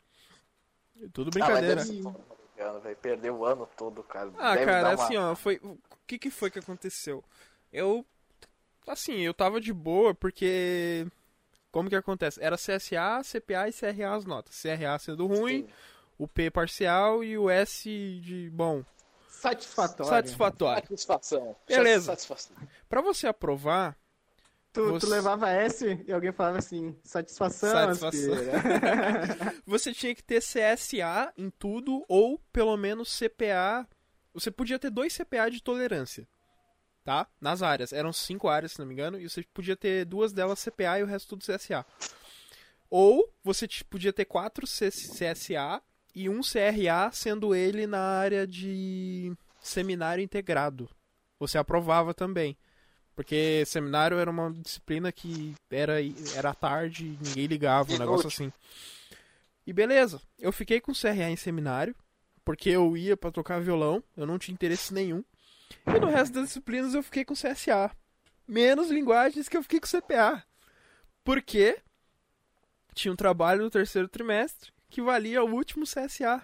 [1.14, 1.76] Tudo Ah, brincadeira.
[1.76, 2.02] deve ser
[2.82, 2.96] velho.
[3.00, 4.30] Perdeu o ano todo, cara.
[4.36, 5.58] Ah, Deve cara, dar uma- assim, ó, foi.
[5.62, 7.24] O que que foi que aconteceu?
[7.72, 8.04] Eu.
[8.86, 11.06] Assim, eu tava de boa porque.
[11.70, 12.42] Como que acontece?
[12.42, 14.60] Era CSA, CPA e CRA as notas.
[14.60, 15.68] CRA sendo ruim, Sim.
[16.18, 17.88] O P parcial e o S
[18.20, 18.84] de bom.
[19.28, 20.10] Satisfatório.
[20.10, 20.82] Satisfatório.
[20.88, 21.56] Satisfação.
[21.66, 22.06] Beleza.
[22.06, 22.56] Satisfação.
[22.88, 23.96] Pra você aprovar,
[24.70, 28.34] Tu, tu Você- levava S e alguém falava assim, satisfação, Satisfação.
[29.66, 33.88] você tinha que ter CSA em tudo ou pelo menos CPA.
[34.34, 36.28] Você podia ter dois CPA de tolerância.
[37.02, 37.26] Tá?
[37.40, 37.94] Nas áreas.
[37.94, 41.02] Eram cinco áreas, se não me engano, e você podia ter duas delas CPA e
[41.02, 41.84] o resto tudo CSA.
[42.90, 45.82] Ou você t- podia ter quatro C- CSA
[46.18, 50.90] e um CRA, sendo ele na área de seminário integrado.
[51.38, 52.58] Você aprovava também.
[53.14, 55.94] Porque seminário era uma disciplina que era,
[56.34, 58.52] era tarde, ninguém ligava, um negócio assim.
[59.64, 61.94] E beleza, eu fiquei com CRA em seminário,
[62.44, 65.22] porque eu ia pra tocar violão, eu não tinha interesse nenhum.
[65.86, 67.92] E no resto das disciplinas eu fiquei com CSA.
[68.46, 70.44] Menos linguagens que eu fiquei com CPA.
[71.22, 71.78] Porque
[72.92, 76.42] tinha um trabalho no terceiro trimestre que valia o último CSA.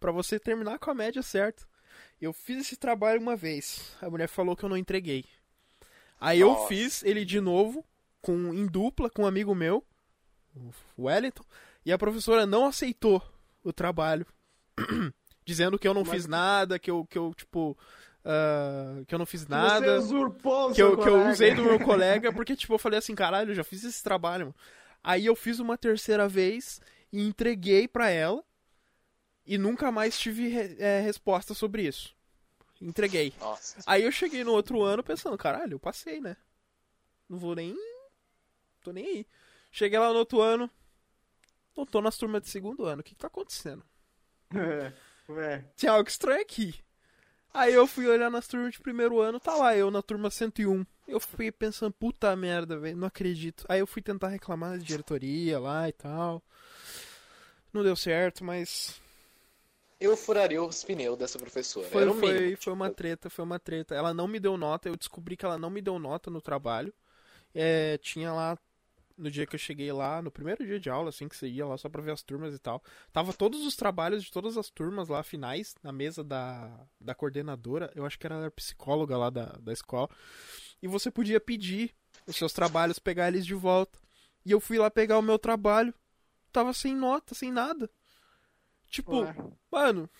[0.00, 1.64] Pra você terminar com a média certa.
[2.20, 3.94] Eu fiz esse trabalho uma vez.
[4.00, 5.24] A mulher falou que eu não entreguei.
[6.20, 6.68] Aí eu Nossa.
[6.68, 7.84] fiz ele de novo,
[8.20, 9.84] com em dupla, com um amigo meu,
[10.96, 11.44] o Wellington,
[11.84, 13.20] e a professora não aceitou
[13.64, 14.24] o trabalho,
[15.44, 17.76] dizendo que eu não Mas- fiz nada, que eu, que eu tipo,
[18.24, 21.64] ah, que eu não fiz Você nada, usurpou o que eu, que eu usei do
[21.64, 24.56] meu colega, porque, tipo, eu falei assim, caralho, eu já fiz esse trabalho, mano.
[25.02, 26.80] Aí eu fiz uma terceira vez
[27.12, 28.42] e entreguei pra ela
[29.44, 32.16] e nunca mais tive é, resposta sobre isso.
[32.80, 33.32] Entreguei.
[33.38, 33.80] Nossa.
[33.86, 36.36] Aí eu cheguei no outro ano pensando, caralho, eu passei, né?
[37.28, 37.76] Não vou nem.
[38.82, 39.26] tô nem aí.
[39.70, 40.70] Cheguei lá no outro ano.
[41.76, 43.00] Não tô nas turmas de segundo ano.
[43.00, 43.84] O que, que tá acontecendo?
[44.54, 44.92] É,
[45.32, 46.74] Ué, Tinha algo estranho aqui.
[47.54, 50.84] Aí eu fui olhar nas turmas de primeiro ano, tá lá, eu na turma 101.
[51.06, 53.64] Eu fui pensando, puta merda, velho, não acredito.
[53.68, 56.42] Aí eu fui tentar reclamar da diretoria lá e tal.
[57.72, 59.00] Não deu certo, mas
[60.00, 61.88] Eu furaria os pneus dessa professora.
[61.88, 62.56] Foi, Era o foi, mínimo.
[62.56, 63.94] foi uma treta, foi uma treta.
[63.94, 66.92] Ela não me deu nota, eu descobri que ela não me deu nota no trabalho.
[67.54, 68.58] É, tinha lá,
[69.16, 71.66] no dia que eu cheguei lá, no primeiro dia de aula, assim, que você ia
[71.66, 72.82] lá só pra ver as turmas e tal.
[73.12, 77.90] Tava todos os trabalhos de todas as turmas lá, finais, na mesa da, da coordenadora.
[77.94, 80.08] Eu acho que era psicóloga lá da, da escola.
[80.82, 81.94] E você podia pedir
[82.26, 83.98] os seus trabalhos, pegar eles de volta.
[84.44, 85.94] E eu fui lá pegar o meu trabalho.
[86.52, 87.90] Tava sem nota, sem nada.
[88.88, 89.34] Tipo, ué.
[89.70, 90.10] mano,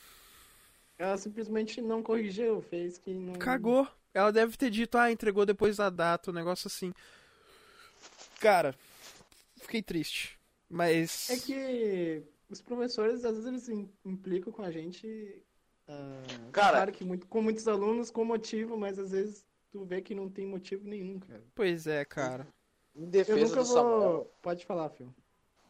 [0.96, 3.34] Ela simplesmente não corrigiu, fez que não.
[3.34, 3.86] Cagou.
[4.14, 6.92] Ela deve ter dito, ah, entregou depois da data, um negócio assim.
[8.42, 8.74] Cara,
[9.56, 10.38] fiquei triste.
[10.68, 11.30] Mas.
[11.30, 15.42] É que os professores, às vezes, eles im- implicam com a gente.
[15.88, 20.02] ah, Cara- claro que muito, com muitos alunos com motivo, mas às vezes tu vê
[20.02, 21.42] que não tem motivo nenhum, cara.
[21.54, 22.46] Pois é, cara.
[22.94, 24.00] Em Eu defesa nunca do Samuel.
[24.12, 24.34] vou.
[24.42, 25.08] Pode falar, Phil.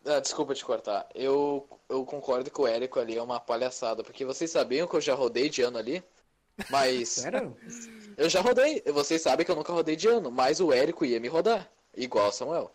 [0.05, 1.09] Ah, desculpa te cortar.
[1.15, 5.01] Eu, eu concordo que o Érico ali é uma palhaçada, porque vocês sabiam que eu
[5.01, 6.03] já rodei de ano ali?
[6.69, 7.57] Mas Sério?
[8.17, 8.83] eu já rodei.
[8.93, 12.29] Vocês sabem que eu nunca rodei de ano, mas o Érico ia me rodar, igual
[12.29, 12.73] o Samuel.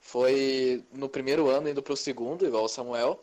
[0.00, 3.22] Foi no primeiro ano indo pro segundo, igual o Samuel.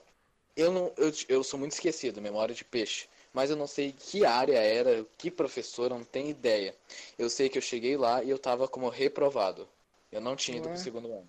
[0.56, 3.08] Eu não, eu, eu sou muito esquecido, memória de peixe.
[3.34, 6.76] Mas eu não sei que área era, que professor, eu não tenho ideia.
[7.18, 9.68] Eu sei que eu cheguei lá e eu tava como reprovado.
[10.12, 10.74] Eu não tinha ido Ué?
[10.74, 11.28] pro segundo ano.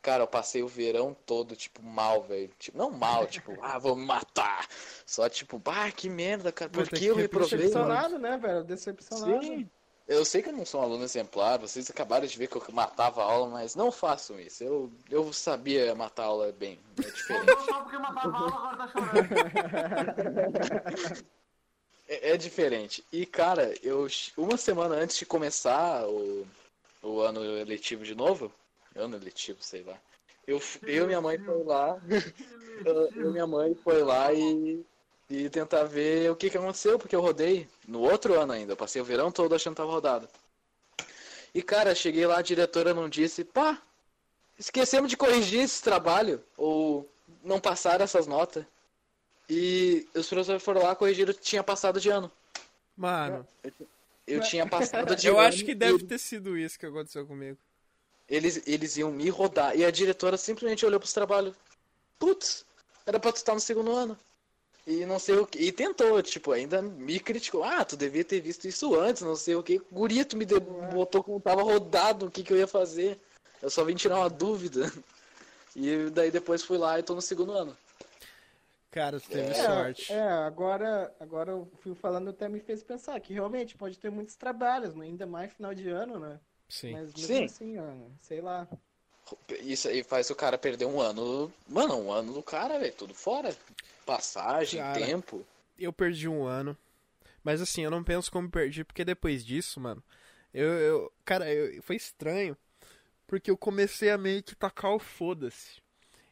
[0.00, 2.50] Cara, eu passei o verão todo, tipo, mal, velho.
[2.58, 4.66] Tipo, não mal, tipo, ah, vou me matar.
[5.04, 6.70] Só tipo, ah, que merda, cara.
[6.70, 7.58] Por Puta, que eu reprovei?
[7.58, 7.68] mano?
[7.68, 8.64] Decepcionado, né, velho?
[8.64, 9.44] Decepcionado.
[9.44, 9.68] Sim.
[10.10, 12.64] Eu sei que eu não sou um aluno exemplar, vocês acabaram de ver que eu
[12.72, 14.64] matava a aula, mas não façam isso.
[14.64, 17.46] Eu, eu sabia matar a aula bem, é diferente.
[17.46, 19.30] Voltou só porque matava a aula, agora tá chorando.
[22.08, 23.04] É, é diferente.
[23.12, 26.44] E, cara, eu uma semana antes de começar o,
[27.04, 28.52] o ano letivo de novo,
[28.96, 29.96] ano letivo, sei lá,
[30.44, 32.02] eu, eu e minha mãe foi lá,
[32.84, 34.84] eu, eu e minha mãe foi lá e,
[35.30, 38.76] e tentar ver o que que aconteceu, porque eu rodei no outro ano ainda, eu
[38.76, 40.28] passei o verão todo achando que tava rodado.
[41.54, 43.80] E, cara, cheguei lá, a diretora não disse, pá,
[44.58, 47.08] esquecemos de corrigir esse trabalho, ou
[47.44, 48.64] não passaram essas notas.
[49.48, 52.30] E os professores foram lá, corrigiram que tinha passado de ano.
[52.96, 53.46] Mano,
[54.26, 55.48] Eu tinha passado de eu ano.
[55.48, 57.58] acho que e deve ter sido isso que aconteceu comigo.
[58.28, 59.76] Eles, eles iam me rodar.
[59.76, 61.56] E a diretora simplesmente olhou pros trabalhos.
[62.16, 62.64] Putz,
[63.04, 64.16] era pra tu estar no segundo ano.
[64.86, 65.58] E não sei o que.
[65.58, 67.62] E tentou, tipo, ainda me criticou.
[67.62, 69.80] Ah, tu devia ter visto isso antes, não sei o que.
[69.92, 73.18] Guria, tu me de- botou como tava rodado, o que, que eu ia fazer.
[73.62, 74.82] Eu só vim tirar uma dúvida.
[75.76, 77.76] E daí depois fui lá e tô no segundo ano.
[78.90, 80.12] Cara, tu teve É, sorte.
[80.12, 84.34] é, agora, agora eu fui falando até me fez pensar que realmente pode ter muitos
[84.34, 85.04] trabalhos, né?
[85.06, 86.40] ainda mais final de ano, né?
[86.68, 86.90] Sim.
[86.92, 87.44] Mas mesmo Sim.
[87.44, 88.66] assim, ó, sei lá.
[89.60, 91.52] Isso aí faz o cara perder um ano.
[91.68, 92.92] Mano, um ano do cara, velho.
[92.94, 93.56] Tudo fora.
[94.16, 94.98] Passagem, Cara.
[95.06, 95.46] tempo.
[95.78, 96.76] eu perdi um ano.
[97.44, 100.02] Mas assim, eu não penso como perdi, porque depois disso, mano,
[100.52, 100.68] eu.
[100.68, 102.56] eu cara, eu- foi estranho.
[103.26, 105.80] Porque eu comecei a meio que tacar o foda-se.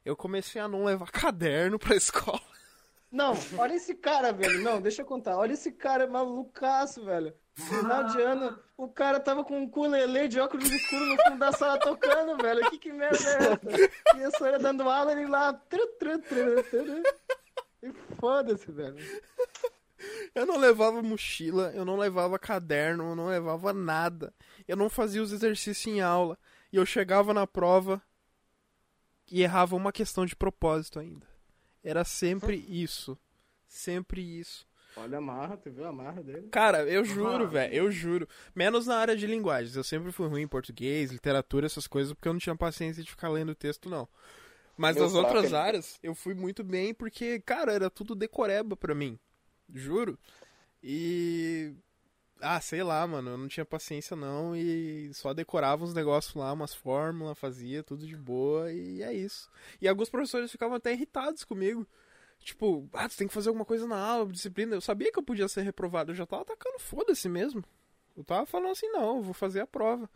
[0.04, 2.40] Eu comecei a não levar caderno pra escola.
[3.10, 4.60] Não, olha esse cara, velho.
[4.62, 5.36] Não, deixa eu contar.
[5.36, 7.32] Olha esse cara malucaço, velho.
[7.54, 11.52] Final de ano, o cara tava com um ukulele de óculos escuros no fundo da
[11.52, 12.68] sala tocando, velho.
[12.70, 14.18] Que que merda é essa?
[14.18, 15.52] E a senhora dando aula, ele lá.
[15.54, 17.02] Tru, tru, tru, tru.
[17.82, 18.96] E foda-se, velho.
[20.34, 24.32] Eu não levava mochila, eu não levava caderno, eu não levava nada.
[24.66, 26.38] Eu não fazia os exercícios em aula.
[26.72, 28.00] E eu chegava na prova
[29.30, 31.26] e errava uma questão de propósito ainda.
[31.82, 33.18] Era sempre isso.
[33.66, 34.66] Sempre isso.
[34.96, 36.48] Olha a marra, tu viu a marra dele?
[36.48, 38.28] Cara, eu juro, velho, eu juro.
[38.54, 39.76] Menos na área de linguagens.
[39.76, 43.10] Eu sempre fui ruim em português, literatura, essas coisas, porque eu não tinha paciência de
[43.10, 44.08] ficar lendo texto, não.
[44.78, 48.14] Mas Meu nas fraco outras é- áreas, eu fui muito bem porque, cara, era tudo
[48.14, 49.18] decoreba pra mim.
[49.74, 50.16] Juro.
[50.82, 51.74] E.
[52.40, 56.52] Ah, sei lá, mano, eu não tinha paciência não e só decorava uns negócios lá,
[56.52, 59.50] umas fórmulas, fazia tudo de boa e é isso.
[59.80, 61.84] E alguns professores ficavam até irritados comigo.
[62.38, 64.76] Tipo, ah, tu tem que fazer alguma coisa na aula, disciplina.
[64.76, 67.64] Eu sabia que eu podia ser reprovado, eu já tava atacando foda-se mesmo.
[68.16, 70.08] Eu tava falando assim, não, eu vou fazer a prova.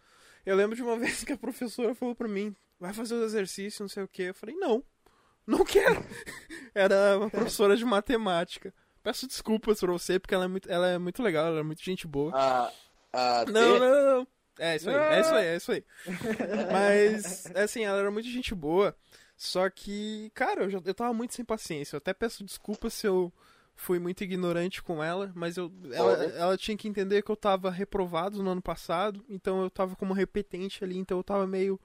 [0.47, 3.81] Eu lembro de uma vez que a professora falou pra mim, vai fazer os exercícios,
[3.81, 4.25] não sei o que.
[4.25, 4.83] Eu falei, não,
[5.47, 6.05] não quero.
[6.75, 8.75] Era uma professora de matemática.
[9.03, 11.83] Peço desculpas pra você, porque ela é muito, ela é muito legal, ela é muito
[11.83, 12.33] gente boa.
[12.35, 12.73] A,
[13.13, 14.29] a Não, não, não, não.
[14.59, 15.85] É isso aí, é isso aí, é isso aí.
[16.71, 18.95] Mas, assim, ela era muito gente boa.
[19.37, 21.97] Só que, cara, eu, já, eu tava muito sem paciência.
[21.97, 23.33] Eu até peço desculpas se eu
[23.75, 27.71] fui muito ignorante com ela, mas eu, ela, ela tinha que entender que eu tava
[27.71, 31.81] reprovado no ano passado, então eu tava como repetente ali, então eu tava meio,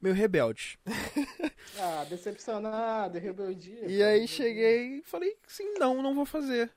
[0.00, 0.78] meio rebelde.
[1.78, 3.86] Ah, decepcionado, rebeldia.
[3.86, 6.70] E aí cheguei e falei, sim, não, não vou fazer.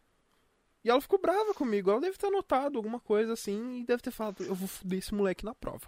[0.83, 1.89] E ela ficou brava comigo.
[1.89, 5.13] Ela deve ter notado alguma coisa assim e deve ter falado, eu vou foder esse
[5.13, 5.87] moleque na prova.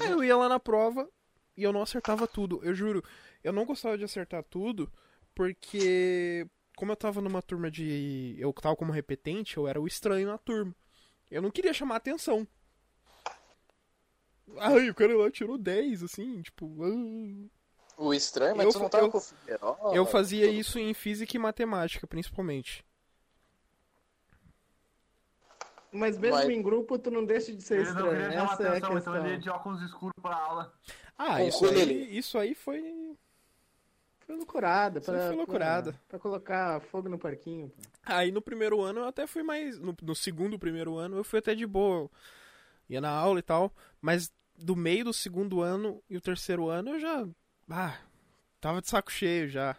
[0.00, 1.08] Aí eu ia lá na prova
[1.56, 2.60] e eu não acertava tudo.
[2.64, 3.04] Eu juro,
[3.44, 4.90] eu não gostava de acertar tudo
[5.34, 6.46] porque
[6.76, 8.36] como eu tava numa turma de.
[8.38, 10.74] Eu tava como repetente, eu era o estranho na turma.
[11.30, 12.46] Eu não queria chamar atenção.
[14.56, 16.70] Ai, o cara lá tirou 10, assim, tipo.
[16.82, 17.48] ah.
[18.00, 19.94] O estranho, mas Eu tu não tava eu- com o Figueroa?
[19.94, 22.84] Eu fazia Tu- isso em física e matemática, principalmente.
[25.90, 28.10] Mas mesmo Mas- em grupo, tu não deixa de ser Ele não estranho.
[28.10, 29.14] queria chamar Essa é a atenção, questão.
[29.14, 30.72] então ele ia de óculos escuros pra aula.
[31.16, 33.16] Ah, isso aí, isso aí foi.
[34.20, 35.00] Foi loucurada.
[35.00, 35.92] Pra, foi loucurada.
[35.92, 37.70] Pra, pra colocar fogo no parquinho.
[37.70, 37.82] pô.
[38.04, 39.78] Aí no primeiro ano eu até fui mais.
[39.78, 42.10] No, no segundo primeiro ano eu fui até de boa.
[42.90, 43.72] Ia na aula e tal.
[44.00, 47.26] Mas do meio do segundo ano e o terceiro ano eu já.
[47.70, 47.98] Ah,
[48.60, 49.76] tava de saco cheio já.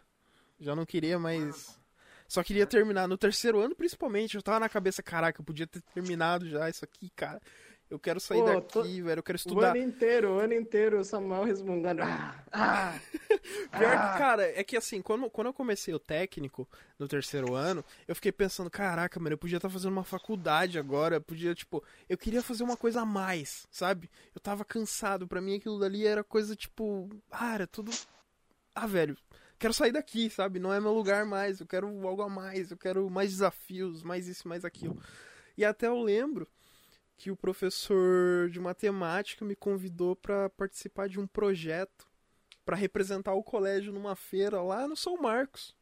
[0.59, 1.79] Já não queria mais.
[2.27, 3.07] Só queria terminar.
[3.07, 6.85] No terceiro ano, principalmente, eu tava na cabeça, caraca, eu podia ter terminado já isso
[6.85, 7.41] aqui, cara.
[7.89, 9.19] Eu quero sair Pô, daqui, tô- velho.
[9.19, 9.69] Eu quero O estudar.
[9.69, 12.03] ano inteiro, o ano inteiro, o Samuel resmungando.
[12.03, 12.99] Ah, ah,
[13.71, 14.11] Pior Ah.
[14.11, 16.67] que, cara, é que assim, quando, quando eu comecei o técnico
[16.99, 21.15] no terceiro ano, eu fiquei pensando, caraca, mano, eu podia estar fazendo uma faculdade agora,
[21.15, 24.09] eu podia, tipo, eu queria fazer uma coisa a mais, sabe?
[24.35, 27.91] Eu tava cansado, pra mim aquilo dali era coisa, tipo, ah, era tudo.
[28.75, 29.17] Ah, velho,
[29.57, 30.59] quero sair daqui, sabe?
[30.59, 34.27] Não é meu lugar mais, eu quero algo a mais, eu quero mais desafios, mais
[34.27, 35.01] isso, mais aquilo.
[35.57, 36.47] E até eu lembro
[37.19, 42.07] que o professor de matemática me convidou pra participar de um projeto
[42.63, 45.75] pra representar o colégio numa feira lá no São Marcos.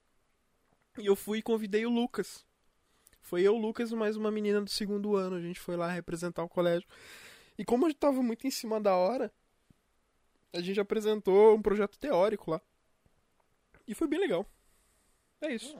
[0.98, 2.44] E eu fui e convidei o Lucas.
[3.22, 5.36] Foi eu, o Lucas mais uma menina do segundo ano.
[5.36, 6.88] A gente foi lá representar o colégio.
[7.56, 9.32] E como a gente tava muito em cima da hora,
[10.52, 12.60] a gente apresentou um projeto teórico lá.
[13.88, 14.44] E foi bem legal.
[15.40, 15.78] É isso.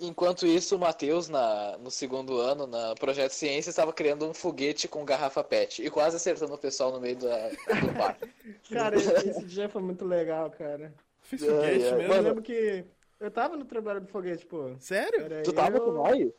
[0.00, 4.88] Enquanto isso, o Matheus, na, no segundo ano, na Projeto Ciência, estava criando um foguete
[4.88, 7.56] com garrafa PET e quase acertando o pessoal no meio da, do
[7.96, 8.26] parque.
[8.70, 10.94] cara, esse, dia foi muito legal, cara.
[11.20, 11.94] Fiz É, foguete é.
[11.94, 12.02] mesmo.
[12.02, 12.28] Eu Mano.
[12.28, 12.84] lembro que
[13.20, 14.74] eu tava no trabalho do foguete, pô.
[14.78, 15.20] Sério?
[15.24, 16.32] Era Tu tava eu- com nós?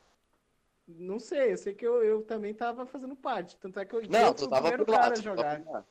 [0.87, 3.57] Não sei, eu sei que eu, eu também tava fazendo parte.
[3.57, 5.11] Tanto é que eu, Não, eu tu fui o primeiro cara lá.
[5.13, 5.85] a jogar.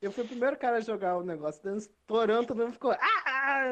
[0.00, 3.17] Eu fui o primeiro cara a jogar o negócio, dando estourando, todo mundo ficou ah!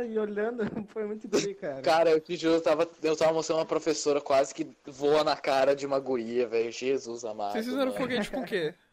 [0.07, 1.83] E olhando, foi muito tri, cara.
[1.83, 5.37] Cara, eu te juro, eu tava, eu tava mostrando uma professora quase que voa na
[5.37, 6.71] cara de uma guria, velho.
[6.71, 7.53] Jesus amado.
[7.53, 7.97] Vocês fizeram mano.
[7.97, 8.75] foguete com o quê?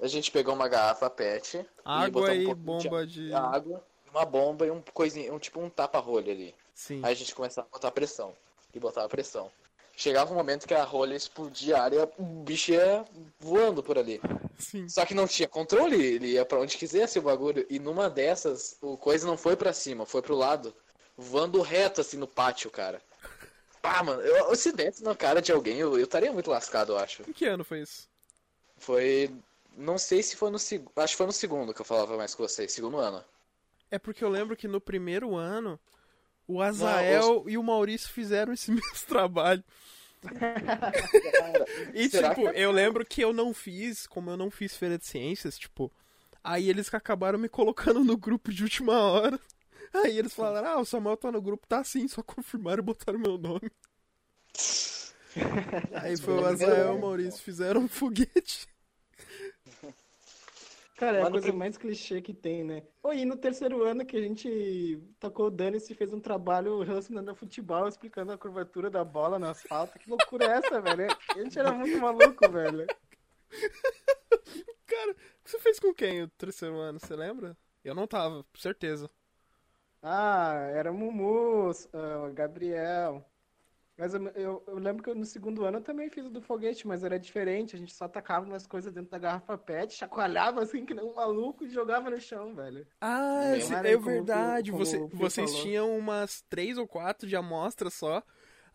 [0.00, 1.58] A gente pegou uma garrafa PET.
[1.58, 3.32] e Água botou um e pouquinho de bomba de.
[3.32, 6.54] água, uma bomba e um coisinha, um tipo um tapa-rolho ali.
[6.74, 7.00] Sim.
[7.04, 8.34] Aí a gente começava a botar pressão.
[8.74, 9.50] E botava pressão.
[9.96, 13.04] Chegava um momento que a rolha explodia a área, o bicho ia
[13.38, 14.20] voando por ali.
[14.58, 14.88] Sim.
[14.88, 17.64] Só que não tinha controle, ele ia pra onde quisesse o bagulho.
[17.70, 20.74] E numa dessas, o coisa não foi pra cima, foi pro lado.
[21.16, 23.00] Voando reto assim no pátio, cara.
[23.80, 26.98] Pá, mano, eu, se desse na cara de alguém, eu eu estaria muito lascado, eu
[26.98, 27.22] acho.
[27.28, 28.08] Em que ano foi isso?
[28.78, 29.30] Foi.
[29.76, 30.90] Não sei se foi no segundo.
[30.96, 33.24] Acho que foi no segundo que eu falava mais com vocês, segundo ano.
[33.90, 35.78] É porque eu lembro que no primeiro ano
[36.46, 39.62] o Azael e o Maurício fizeram esse mesmo trabalho.
[41.92, 44.96] E Será tipo, que- eu lembro que eu não fiz, como eu não fiz feira
[44.98, 45.92] de ciências, tipo,
[46.42, 49.38] aí eles que acabaram me colocando no grupo de última hora.
[49.94, 53.16] Aí eles falaram: "Ah, o Samuel tá no grupo, tá sim, só confirmaram e botaram
[53.18, 53.70] meu nome".
[55.94, 58.66] Aí foi o Azael e o Maurício fizeram um foguete.
[60.96, 62.84] Cara, é a Mano, coisa mais clichê que tem, né?
[63.02, 66.82] Oi, e no terceiro ano que a gente tocou o Dani e fez um trabalho
[66.82, 69.98] relacionado a futebol, explicando a curvatura da bola no asfalto.
[69.98, 71.08] Que loucura é essa, velho?
[71.34, 72.86] A gente era muito maluco, velho.
[74.86, 77.56] Cara, você fez com quem o terceiro ano, você lembra?
[77.82, 79.10] Eu não tava, certeza.
[80.02, 83.24] Ah, era Mumu, ah, Gabriel.
[83.96, 86.84] Mas eu, eu, eu lembro que no segundo ano eu também fiz o do foguete,
[86.86, 87.76] mas era diferente.
[87.76, 91.14] A gente só tacava umas coisas dentro da garrafa PET, chacoalhava assim que nem um
[91.14, 92.84] maluco e jogava no chão, velho.
[93.00, 94.72] Ah, esse- é como- verdade.
[94.72, 95.62] como Você- vocês falou.
[95.64, 98.20] tinham umas três ou quatro de amostra só.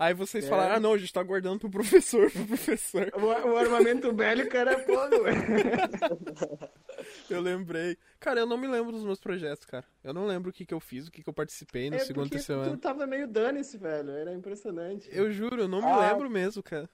[0.02, 0.48] Aí vocês É.
[0.48, 3.12] falaram, ah não, a gente tá guardando pro professor, pro professor.
[3.14, 5.36] O, o armamento bélico era fogo, velho.
[7.30, 7.98] Eu lembrei.
[8.20, 9.86] Cara, eu não me lembro dos meus projetos, cara.
[10.04, 12.00] Eu não lembro o que, que eu fiz, o que, que eu participei no É
[12.00, 12.78] segundo e porque terceiro tu ano.
[12.78, 14.12] tava meio dane-se, velho.
[14.12, 15.10] Era impressionante.
[15.12, 16.12] Eu juro, eu não me Ah.
[16.12, 16.90] lembro mesmo, cara.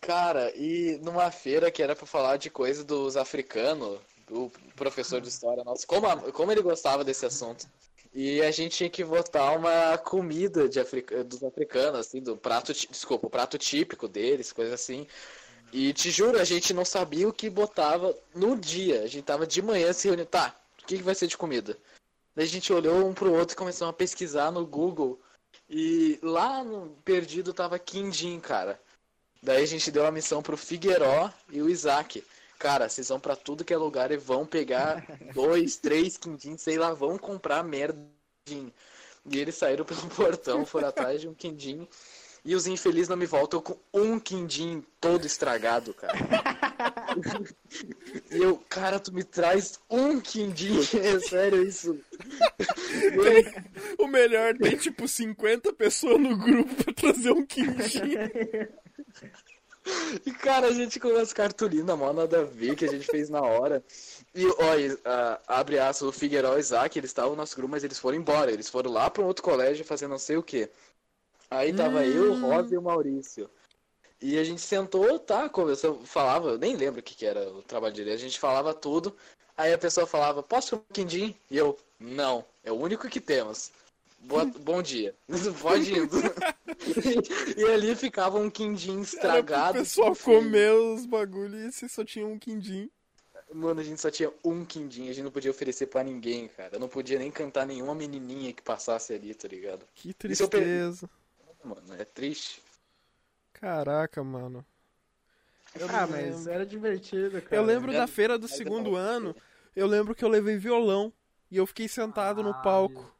[0.00, 5.28] Cara, e numa feira que era pra falar de coisa dos africanos, o professor de
[5.28, 7.66] história nosso, como, a- como ele gostava desse assunto.
[8.12, 12.72] E a gente tinha que votar uma comida de africa, dos africanos, assim, do prato,
[12.72, 15.06] desculpa, o prato típico deles, coisa assim.
[15.72, 19.02] E te juro, a gente não sabia o que botava no dia.
[19.02, 21.76] A gente tava de manhã se reunindo, tá, o que, que vai ser de comida?
[22.34, 25.20] Daí a gente olhou um pro outro e começamos a pesquisar no Google.
[25.68, 28.80] E lá no perdido tava quindim, cara.
[29.42, 32.24] Daí a gente deu a missão pro Figueiró e o Isaac.
[32.58, 36.76] Cara, vocês vão pra tudo que é lugar e vão pegar dois, três quindim, sei
[36.76, 38.04] lá, vão comprar merda.
[38.48, 41.86] E eles saíram pelo portão, foram atrás de um quindim.
[42.44, 46.18] E os infelizes não me voltam com um quindim todo estragado, cara.
[48.30, 51.98] E eu, cara, tu me traz um quindim, é sério isso.
[53.98, 58.16] O melhor, tem tipo 50 pessoas no grupo pra trazer um quindim.
[60.24, 63.28] E, cara, a gente com as cartolinas, mó nada a ver, que a gente fez
[63.28, 63.82] na hora.
[64.34, 67.72] E, olha, ah, abre aspas, o Figueiró e o Isaac, eles estavam no nosso grupo,
[67.72, 68.52] mas eles foram embora.
[68.52, 70.70] Eles foram lá pra um outro colégio fazer não sei o quê.
[71.50, 73.50] Aí tava eu, o Rosa e o Maurício.
[74.22, 77.62] E a gente sentou, tá, conversando, falava, eu nem lembro o que que era o
[77.62, 79.16] trabalho dele, a gente falava tudo.
[79.56, 81.34] Aí a pessoa falava, posso comer um quindim?
[81.50, 83.72] E eu, não, é o único que temos.
[84.20, 85.14] Boa- bom dia.
[85.60, 86.08] Pode ir.
[87.56, 89.72] e ali ficava um quindim estragado.
[89.72, 92.90] pro pessoal comer os bagulho e só tinha um quindim.
[93.52, 96.76] Mano, a gente só tinha um quindim, a gente não podia oferecer pra ninguém, cara.
[96.76, 99.84] Eu não podia nem cantar nenhuma menininha que passasse ali, tá ligado?
[99.94, 101.10] Que eu tristeza.
[101.64, 102.62] Mano, é triste.
[103.52, 104.64] Caraca, mano.
[105.74, 107.56] Eu Ah, mas era divertido, cara.
[107.56, 109.34] Eu lembro da feira do segundo ano.
[109.74, 111.12] Eu lembro que eu levei violão
[111.50, 113.14] e eu fiquei sentado no Ah, palco.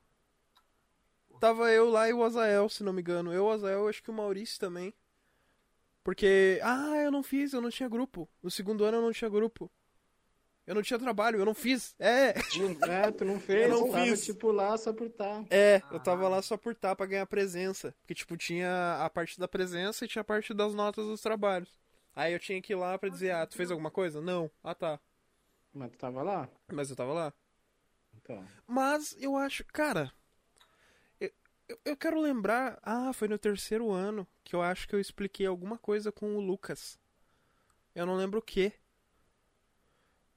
[1.39, 3.33] Tava eu lá e o Azael, se não me engano.
[3.33, 4.93] Eu, o Azael, acho que o Maurício também.
[6.03, 6.61] Porque.
[6.63, 8.29] Ah, eu não fiz, eu não tinha grupo.
[8.43, 9.71] No segundo ano eu não tinha grupo.
[10.67, 11.95] Eu não tinha trabalho, eu não fiz.
[11.99, 12.35] É,
[12.89, 14.25] É, tu não fez, Eu não tava, fiz.
[14.25, 15.45] tipo, lá só por tá.
[15.51, 17.95] é, eu tava lá só por tá pra ganhar presença.
[18.03, 21.69] Porque, tipo, tinha a parte da presença e tinha a parte das notas dos trabalhos.
[22.15, 24.21] Aí eu tinha que ir lá pra dizer, ah, tu fez alguma coisa?
[24.21, 24.51] Não.
[24.63, 25.01] Ah, tá.
[25.73, 26.49] Mas tu tava lá?
[26.73, 27.33] Mas eu tava lá.
[28.17, 28.45] Então.
[28.67, 30.13] Mas eu acho, cara.
[31.21, 31.31] Eu,
[31.69, 32.79] eu, eu quero lembrar.
[32.83, 36.41] Ah, foi no terceiro ano que eu acho que eu expliquei alguma coisa com o
[36.41, 36.99] Lucas.
[37.95, 38.73] Eu não lembro o que.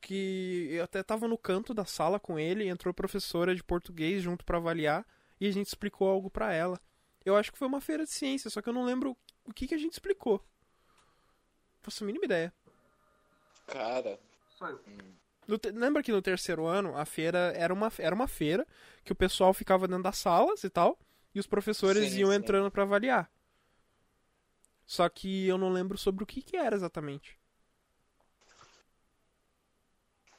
[0.03, 4.43] Que eu até tava no canto da sala com ele, entrou professora de português junto
[4.43, 5.07] pra avaliar
[5.39, 6.77] e a gente explicou algo pra ela.
[7.23, 9.65] Eu acho que foi uma feira de ciência, só que eu não lembro o que,
[9.65, 10.39] que a gente explicou.
[10.39, 12.53] Não faço a mínima ideia.
[13.65, 14.19] Cara.
[15.47, 18.67] No lembra que no terceiro ano a feira era uma, era uma feira
[19.05, 20.99] que o pessoal ficava dentro das salas e tal,
[21.33, 22.35] e os professores Sim, iam sim.
[22.35, 23.31] entrando pra avaliar.
[24.85, 27.39] Só que eu não lembro sobre o que, que era exatamente.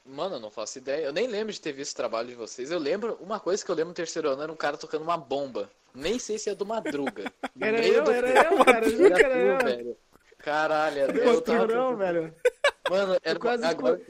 [0.05, 1.05] Mano, eu não faço ideia.
[1.05, 2.71] Eu nem lembro de ter visto o trabalho de vocês.
[2.71, 5.17] Eu lembro, uma coisa que eu lembro no terceiro ano era um cara tocando uma
[5.17, 5.69] bomba.
[5.93, 7.31] Nem sei se é do Madruga.
[7.55, 8.89] No Era eu, do era eu, cara.
[8.89, 9.57] Juro que era eu.
[9.57, 9.97] velho.
[10.39, 11.67] Caralho, era- Eu eu tava.
[11.67, 12.35] Turão, velho.
[12.89, 14.01] Mano, era quase agora,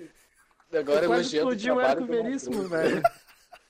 [0.74, 3.02] agora Eu quase elogiando explodiu o do veríssimo, velho.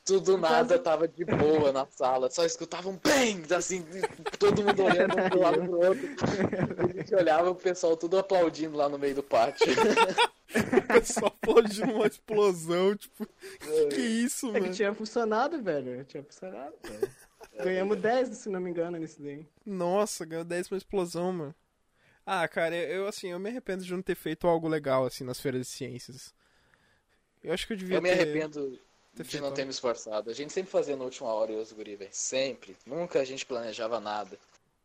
[0.06, 3.84] Tudo nada tava de boa na sala, só escutava um bang, assim,
[4.38, 6.08] todo mundo olhando um pro lado pro outro.
[6.78, 9.66] A gente olhava o pessoal tudo aplaudindo lá no meio do pátio.
[9.68, 13.26] O pessoal aplaudindo uma explosão, tipo,
[13.60, 14.74] que, que isso, É que mano?
[14.74, 16.06] tinha funcionado, velho.
[16.06, 17.12] Tinha funcionado, velho.
[17.64, 19.48] Ganhamos 10, se não me engano, nesse daí.
[19.66, 21.56] Nossa, ganhou 10 pra uma explosão, mano.
[22.26, 25.24] Ah, cara, eu eu, assim, eu me arrependo de não ter feito algo legal assim
[25.24, 26.34] nas feiras de ciências.
[27.44, 28.80] Eu acho que eu devia Eu me ter- arrependo
[29.16, 29.66] ter feito não ter algo.
[29.66, 30.30] me esforçado.
[30.30, 32.14] A gente sempre fazia na última hora e os guri, velho.
[32.14, 32.76] Sempre.
[32.86, 34.40] Nunca a gente planejava nada.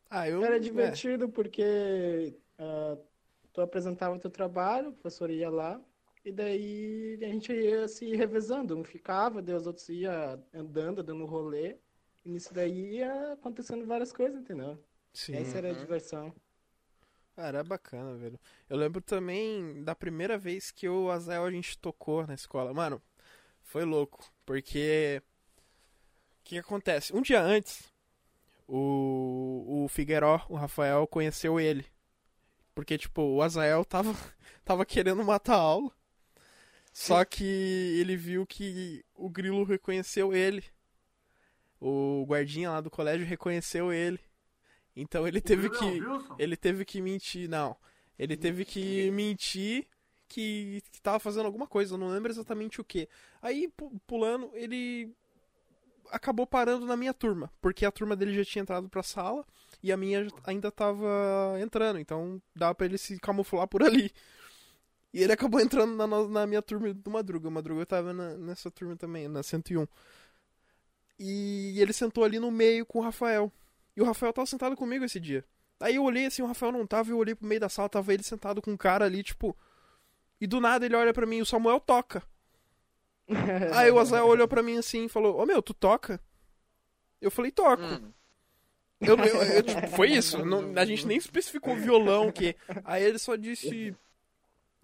[0.08, 0.58] Ah, eu Era é.
[0.58, 2.96] divertido porque ah,
[3.52, 5.80] tu apresentava teu trabalho, o professor ia lá,
[6.24, 8.76] e daí a gente ia se revezando.
[8.76, 11.78] Um ficava, daí os outros ia andando, dando rolê.
[12.24, 14.78] E nisso daí ia acontecendo várias coisas, entendeu?
[15.12, 15.34] Sim.
[15.34, 15.78] Essa era a Uhum.
[15.78, 16.34] diversão.
[17.36, 18.38] Ah, era bacana, velho.
[18.68, 22.72] Eu lembro também da primeira vez que eu o Azael a gente tocou na escola.
[22.74, 23.02] Mano,
[23.70, 24.24] foi louco.
[24.44, 25.22] Porque.
[26.40, 27.14] O que, acontece?
[27.14, 27.84] Um dia antes,
[28.66, 31.86] o, o Figueiró, o Rafael, conheceu ele.
[32.74, 34.12] Porque, tipo, o Azael tava,
[34.64, 35.92] tava querendo matar a aula.
[36.92, 37.44] Só que
[38.00, 40.64] ele viu que o Grilo reconheceu ele.
[41.80, 44.18] O guardinha lá do colégio reconheceu ele.
[44.96, 46.00] Então ele teve Wilson, que.
[46.00, 46.36] Wilson?
[46.38, 47.48] Ele teve que mentir.
[47.48, 47.76] Não.
[48.18, 49.86] Ele teve que mentir
[50.30, 51.98] que, que tava fazendo alguma coisa.
[51.98, 53.08] Não lembro exatamente o que.
[53.42, 55.12] Aí, pu- pulando, ele
[56.10, 57.52] acabou parando na minha turma.
[57.60, 59.44] Porque a turma dele já tinha entrado pra sala.
[59.82, 61.98] E a minha ainda tava entrando.
[61.98, 64.10] Então dava pra ele se camuflar por ali.
[65.12, 67.48] E ele acabou entrando na, na minha turma do Madruga.
[67.48, 69.86] O Madruga tava na- nessa turma também, na 101.
[71.18, 73.52] E ele sentou ali no meio com o Rafael.
[73.96, 75.44] E o Rafael tava sentado comigo esse dia.
[75.78, 78.12] Aí eu olhei assim, o Rafael não tava, eu olhei pro meio da sala, tava
[78.14, 79.56] ele sentado com um cara ali, tipo.
[80.40, 82.22] E do nada ele olha pra mim, o Samuel toca.
[83.74, 86.20] Aí o Azael olhou pra mim assim e falou: Ô meu, tu toca?
[87.20, 87.82] Eu falei: Toco.
[87.82, 88.12] Hum,
[89.00, 90.44] Eu, eu- eu, tipo, foi isso.
[90.44, 92.56] Não- a gente nem especificou violão, que.
[92.84, 93.94] Aí ele só disse.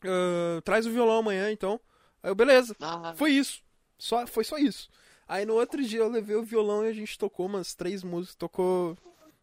[0.04, 1.80] "Ah, traz o violão amanhã, então.
[2.22, 2.76] Aí eu, beleza.
[2.80, 3.62] ah, Foi isso.
[3.98, 4.88] Só, foi só isso.
[5.26, 8.36] Aí no outro dia eu levei o violão e a gente tocou umas três músicas.
[8.36, 8.96] Tocou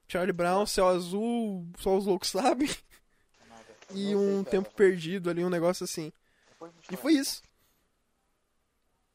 [0.08, 2.70] Charlie Brown, Céu Azul, Só os Loucos Sabem.
[3.96, 4.52] E sei, um cara.
[4.52, 6.12] Tempo Perdido ali, um negócio assim.
[6.92, 7.42] E foi isso.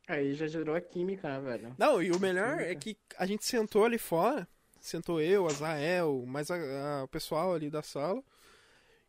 [0.06, 1.74] Aí já gerou a química, né, velho?
[1.78, 4.48] Não, e o melhor é que a gente sentou ali fora.
[4.80, 6.54] Sentou eu, Azael, mais a-
[7.00, 8.22] a- o pessoal ali da sala.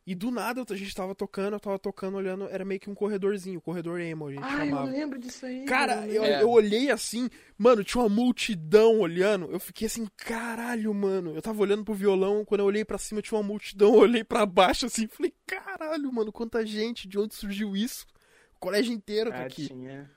[0.09, 2.95] E do nada a gente tava tocando, eu tava tocando, olhando, era meio que um
[2.95, 4.89] corredorzinho, corredor emo, a gente Ah, eu chamava.
[4.89, 5.65] lembro disso aí.
[5.65, 6.41] Cara, eu, É.
[6.41, 9.51] eu olhei assim, mano, tinha uma multidão olhando.
[9.51, 11.35] Eu fiquei assim, caralho, mano.
[11.35, 14.23] Eu tava olhando pro violão, quando eu olhei pra cima tinha uma multidão, eu olhei
[14.23, 18.07] pra baixo assim, falei, caralho, mano, quanta gente, de onde surgiu isso?
[18.55, 19.67] O colégio inteiro tá Ah, aqui.
[19.67, 20.09] tinha.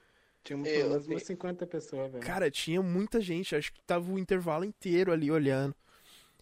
[0.43, 2.24] Tinha um- Eu pelo menos tenho- umas 50 pessoas, velho.
[2.24, 5.76] Cara, tinha muita gente, acho que tava o intervalo inteiro ali olhando.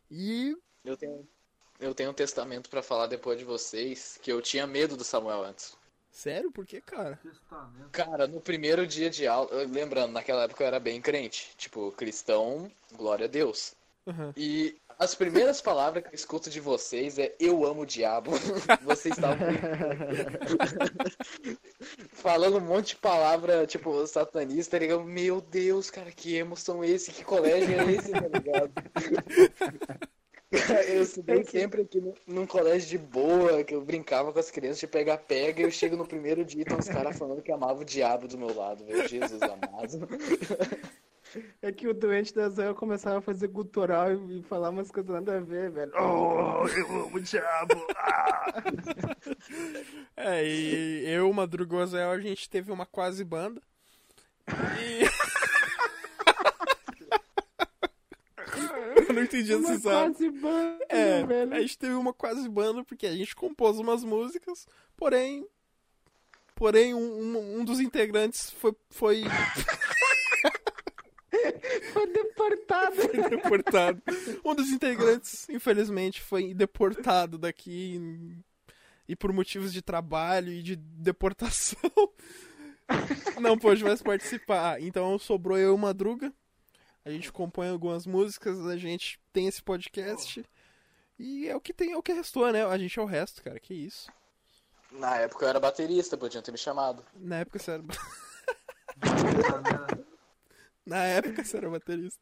[0.09, 1.29] E Eu tenho,
[1.81, 5.45] eu tenho um testamento pra falar depois de vocês que eu tinha medo do Samuel
[5.45, 5.76] antes.
[6.12, 7.18] sério, por que, cara?
[7.22, 7.91] Testamento.
[7.93, 12.70] Cara, no primeiro dia de aula, lembrando, naquela época eu era bem crente, tipo, cristão,
[12.93, 13.74] glória a Deus.
[14.07, 14.33] Aham.
[14.37, 18.33] E as primeiras palavras que eu escuto de vocês é eu amo o diabo.
[18.85, 19.47] Vocês estavam
[22.12, 25.05] falando um monte de palavra, tipo, satanista, tá ligado?
[25.05, 27.12] Meu Deus, cara, que emos são esse?
[27.12, 28.72] Que colégio é esse, tá ligado?
[30.89, 34.81] Eu estudei sempre aqui num, num colégio de boa, que eu brincava com as crianças
[34.81, 37.81] de pega-pega, e eu chego no primeiro dia e estão os caras falando que amava
[37.81, 39.09] o diabo do meu lado, velho.
[39.09, 40.09] Jesus amado.
[41.63, 45.13] É que o doente da Zé começava a fazer gutural e, e falar umas coisas
[45.13, 45.93] nada a ver, velho.
[45.95, 47.87] Oh, eu amo o diabo.
[47.97, 48.53] ah.
[50.17, 51.33] É, e eu,
[51.81, 53.63] Azael, a gente teve uma quase banda.
[54.49, 55.39] E.
[59.11, 60.15] eu não entendi essa Uma risada.
[60.15, 61.55] quase banda, É, velho.
[61.55, 65.47] a gente teve uma quase banda porque a gente compôs umas músicas, porém.
[66.55, 69.23] Porém, um, um, um dos integrantes foi, foi
[71.93, 72.97] Foi deportado.
[73.31, 74.03] deportado.
[74.45, 78.01] Um dos integrantes, infelizmente, foi deportado daqui
[79.09, 81.79] e por motivos de trabalho e de deportação
[83.41, 84.81] não pôde mais participar.
[84.81, 86.33] Então sobrou eu e o Madruga.
[87.05, 90.45] A gente compõe algumas músicas, a gente tem esse podcast.
[91.19, 92.65] E é o que tem, é o que restou, né?
[92.65, 93.59] A gente é o resto, cara.
[93.59, 94.11] Que isso.
[94.93, 97.05] Na época eu era baterista, podiam ter me chamado.
[97.15, 97.83] Na época você era,
[100.85, 102.21] na época você era baterista.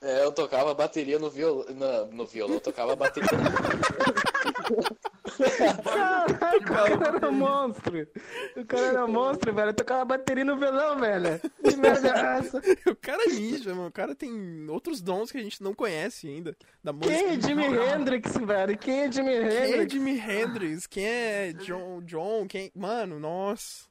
[0.00, 1.64] É, eu tocava bateria no violão.
[2.10, 3.28] No violão, eu tocava bateria.
[5.84, 6.56] Caraca,
[6.94, 8.08] o cara era monstro.
[8.56, 9.70] O cara era monstro, velho.
[9.70, 11.40] Eu tocava bateria no violão, velho.
[11.62, 12.62] Que merda é essa?
[12.90, 13.88] O cara é ninja, mano.
[13.88, 16.56] O cara tem outros dons que a gente não conhece ainda.
[16.82, 17.14] Da música.
[17.14, 18.78] Quem é Jimi Hendrix, velho?
[18.78, 19.92] Quem é Jimi Quem é Hendrix?
[19.92, 20.86] Jimi Hendrix?
[20.86, 22.00] Quem é John?
[22.02, 22.46] John?
[22.46, 22.70] Quem?
[22.74, 23.86] Mano, nossa.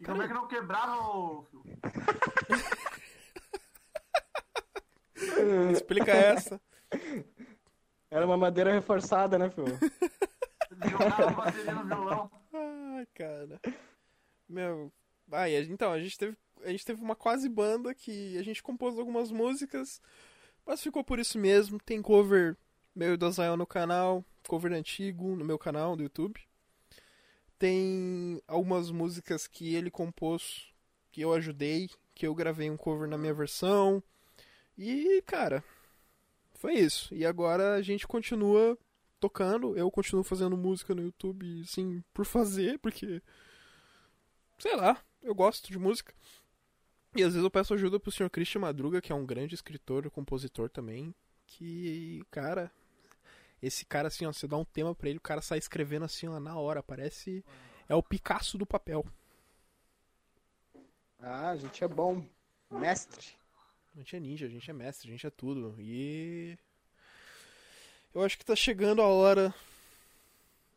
[0.00, 1.46] E como é que não quebraram o.
[5.72, 6.60] Explica essa.
[8.10, 9.78] Era uma madeira reforçada, né, filho?
[10.80, 12.30] Eles jogaram a bateria no violão.
[12.52, 13.60] Ai, cara.
[14.48, 14.92] Meu.
[15.30, 16.36] Ai, a gente- então, a gente teve.
[16.64, 20.00] A gente teve uma quase banda que a gente compôs algumas músicas,
[20.66, 21.78] mas ficou por isso mesmo.
[21.78, 22.56] Tem cover
[22.94, 26.40] meu e do Azael no canal, cover antigo no meu canal do YouTube.
[27.58, 30.72] Tem algumas músicas que ele compôs,
[31.12, 34.02] que eu ajudei, que eu gravei um cover na minha versão.
[34.76, 35.62] E, cara,
[36.54, 37.12] foi isso.
[37.14, 38.76] E agora a gente continua
[39.18, 43.22] tocando, eu continuo fazendo música no YouTube, assim, por fazer, porque.
[44.58, 46.12] Sei lá, eu gosto de música.
[47.14, 48.30] E às vezes eu peço ajuda pro Sr.
[48.30, 51.14] Christian Madruga, que é um grande escritor e compositor também.
[51.46, 52.70] que, cara,
[53.62, 56.28] esse cara assim, ó, você dá um tema pra ele, o cara sai escrevendo assim,
[56.28, 57.44] ó, na hora, parece
[57.88, 59.04] é o Picasso do papel.
[61.18, 62.24] Ah, a gente é bom.
[62.70, 63.26] Mestre.
[63.94, 65.74] A gente é ninja, a gente é mestre, a gente é tudo.
[65.80, 66.56] E
[68.14, 69.54] eu acho que tá chegando a hora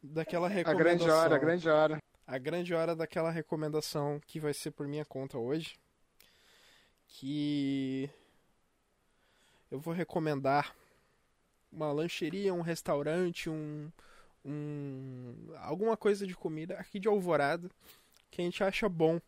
[0.02, 0.84] daquela A recomendação.
[0.84, 1.98] grande hora, a grande hora.
[2.28, 5.76] a grande hora daquela recomendação que vai ser por minha conta hoje.
[7.08, 8.10] Que
[9.70, 10.74] eu vou recomendar
[11.72, 13.92] uma lancheria, um restaurante, um,
[14.46, 17.70] um alguma coisa de comida aqui de Alvorada
[18.30, 19.20] que a gente acha bom.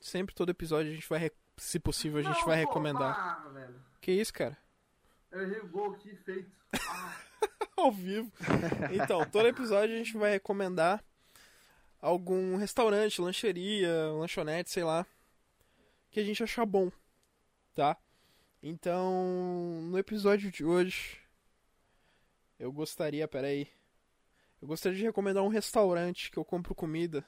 [0.00, 3.42] Sempre todo episódio a gente vai, se possível, a gente Não, vai recomendar.
[3.42, 3.72] para.
[4.00, 4.56] Que isso, cara?
[5.36, 6.50] Eu errei o gol aqui feito.
[6.88, 7.14] Ah,
[7.76, 8.32] ao vivo.
[8.90, 11.04] Então, todo episódio a gente vai recomendar
[12.00, 15.06] algum restaurante, lancheria, lanchonete, sei lá,
[16.10, 16.90] que a gente achar bom,
[17.74, 17.98] tá?
[18.62, 21.20] Então, no episódio de hoje,
[22.58, 23.68] eu gostaria, peraí,
[24.62, 27.22] eu gostaria de recomendar um restaurante que eu compro comida.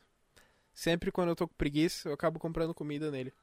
[0.73, 3.35] Sempre quando eu tô com preguiça, eu acabo comprando comida nele.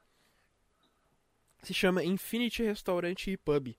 [1.62, 3.76] Se chama Infinity Restaurante e Pub.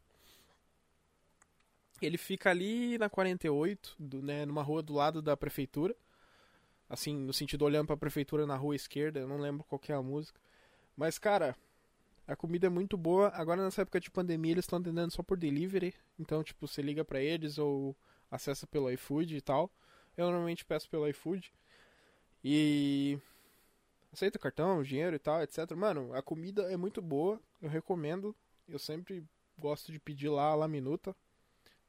[2.02, 5.96] Ele fica ali na 48, do, né, numa rua do lado da prefeitura.
[6.90, 10.02] Assim, no sentido olhando pra prefeitura na rua esquerda, eu não lembro qual é a
[10.02, 10.40] música.
[10.96, 11.56] Mas, cara,
[12.28, 13.30] a comida é muito boa.
[13.30, 15.94] Agora, nessa época de pandemia, eles estão atendendo só por delivery.
[16.20, 17.96] Então, tipo, você liga pra eles ou
[18.30, 19.72] acessa pelo iFood e tal.
[20.18, 21.54] Eu normalmente peço pelo iFood.
[22.44, 23.18] E.
[24.12, 25.72] Aceita cartão, dinheiro e tal, etc.
[25.76, 27.40] Mano, a comida é muito boa.
[27.62, 28.36] Eu recomendo.
[28.68, 29.24] Eu sempre
[29.58, 31.16] gosto de pedir lá a la minuta.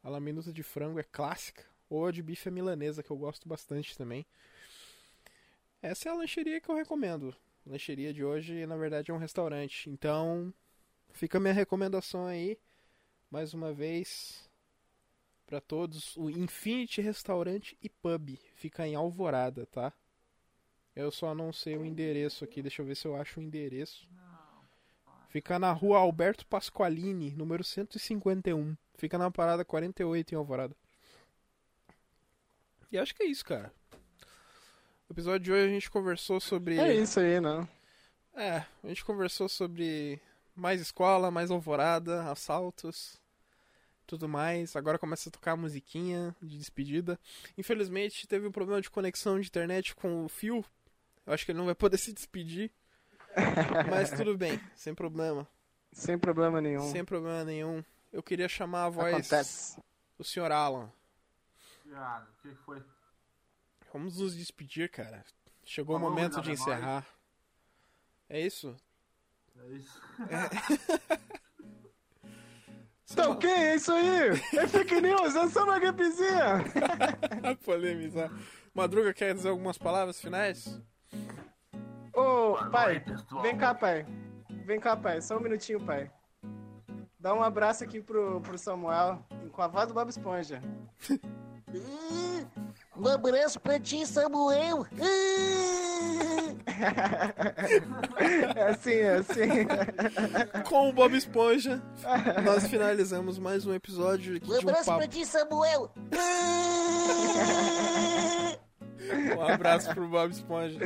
[0.03, 1.64] A la minuta de frango é clássica.
[1.90, 4.26] Ou a de bife é milanesa, que eu gosto bastante também.
[5.80, 7.34] Essa é a lancheria que eu recomendo.
[7.66, 9.88] A lancheria de hoje, na verdade, é um restaurante.
[9.88, 10.53] Então,
[11.12, 12.59] fica a minha recomendação aí.
[13.30, 14.49] Mais uma vez,
[15.46, 16.16] para todos.
[16.16, 18.38] O Infinity Restaurante e Pub.
[18.55, 19.92] Fica em Alvorada, tá?
[20.94, 22.61] Eu só não sei o endereço aqui.
[22.61, 24.09] Deixa eu ver se eu acho o endereço.
[25.39, 28.76] Fica na rua Alberto Pasqualini, número 151.
[28.97, 30.74] Fica na parada 48 em Alvorada.
[32.91, 33.72] E acho que é isso, cara.
[35.09, 36.80] No episódio de hoje a gente conversou sobre.
[36.80, 37.68] É isso aí, né?
[38.34, 40.20] É, a gente conversou sobre
[40.57, 43.16] mais escola, mais alvorada, assaltos,
[44.09, 44.74] tudo mais.
[44.74, 47.16] Agora começa a tocar a musiquinha de despedida.
[47.57, 50.64] Infelizmente teve um problema de conexão de internet com o fio.
[51.24, 52.72] Eu acho que ele não vai poder se despedir.
[53.91, 55.47] Mas tudo bem, sem problema.
[55.93, 56.91] Sem problema nenhum.
[56.91, 57.82] Sem problema nenhum.
[58.12, 59.80] Eu queria chamar a voz Acontece.
[60.16, 60.53] do Sr.
[60.53, 60.91] Alan.
[61.84, 62.82] Viado, o que foi?
[63.93, 65.24] Vamos nos despedir, cara.
[65.64, 66.61] Chegou o Falou, momento de mais.
[66.61, 67.07] encerrar.
[68.28, 68.76] É isso?
[69.59, 70.03] É isso.
[73.11, 73.47] Então, o que?
[73.47, 74.28] É isso aí?
[74.55, 76.62] É fake news, é só uma gripezinha.
[77.64, 78.30] Polemizar.
[78.74, 80.78] Madruga quer dizer algumas palavras finais?
[82.19, 84.05] Ô, pai, noite, vem cá, pai.
[84.66, 85.21] Vem cá, pai.
[85.21, 86.11] Só um minutinho, pai.
[87.21, 89.19] Dá um abraço aqui pro, pro Samuel,
[89.53, 90.61] com a voz do Bob Esponja.
[92.97, 94.85] Um abraço pra ti, Samuel.
[98.55, 99.49] É assim, é assim.
[100.69, 101.83] Com o Bob Esponja,
[102.45, 104.99] nós finalizamos mais um episódio aqui Um de um abraço papo.
[104.99, 105.91] pra ti, Samuel.
[109.37, 110.79] Um abraço pro Bob Esponja.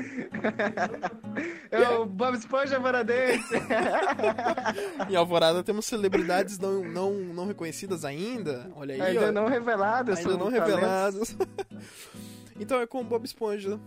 [1.71, 3.55] É o Bob Esponja Varadense.
[5.09, 8.71] Em Alvorada temos celebridades não, não, não reconhecidas ainda.
[8.77, 9.33] Olha aí, Ainda ó.
[9.33, 10.19] não reveladas.
[10.19, 11.37] ainda não revelados.
[12.59, 13.81] então é com o Bob Esponja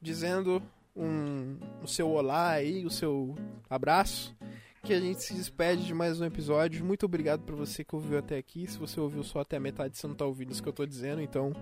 [0.00, 0.62] dizendo
[0.94, 3.34] um, o seu olá aí, o seu
[3.68, 4.36] abraço,
[4.82, 6.84] que a gente se despede de mais um episódio.
[6.84, 8.66] Muito obrigado por você que ouviu até aqui.
[8.66, 10.84] Se você ouviu só até a metade, você não tá ouvindo isso que eu tô
[10.84, 11.52] dizendo, então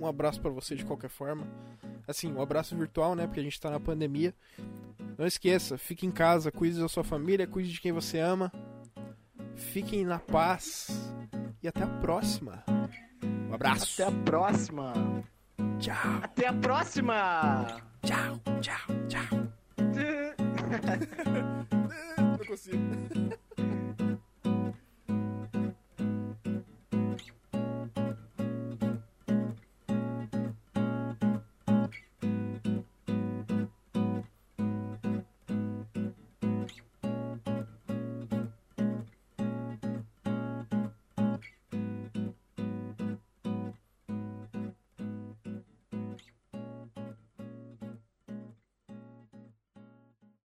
[0.00, 1.46] um abraço pra você de qualquer forma.
[2.06, 3.26] Assim, um abraço virtual, né?
[3.26, 4.34] Porque a gente tá na pandemia.
[5.18, 8.52] Não esqueça, fique em casa, cuide da sua família, cuide de quem você ama.
[9.54, 11.14] Fiquem na paz
[11.62, 12.62] e até a próxima.
[13.48, 14.02] Um abraço.
[14.02, 14.92] Até a próxima.
[15.78, 17.66] Tchau, Até a próxima.
[18.02, 19.46] tchau, tchau, tchau.
[22.38, 23.36] Não consigo.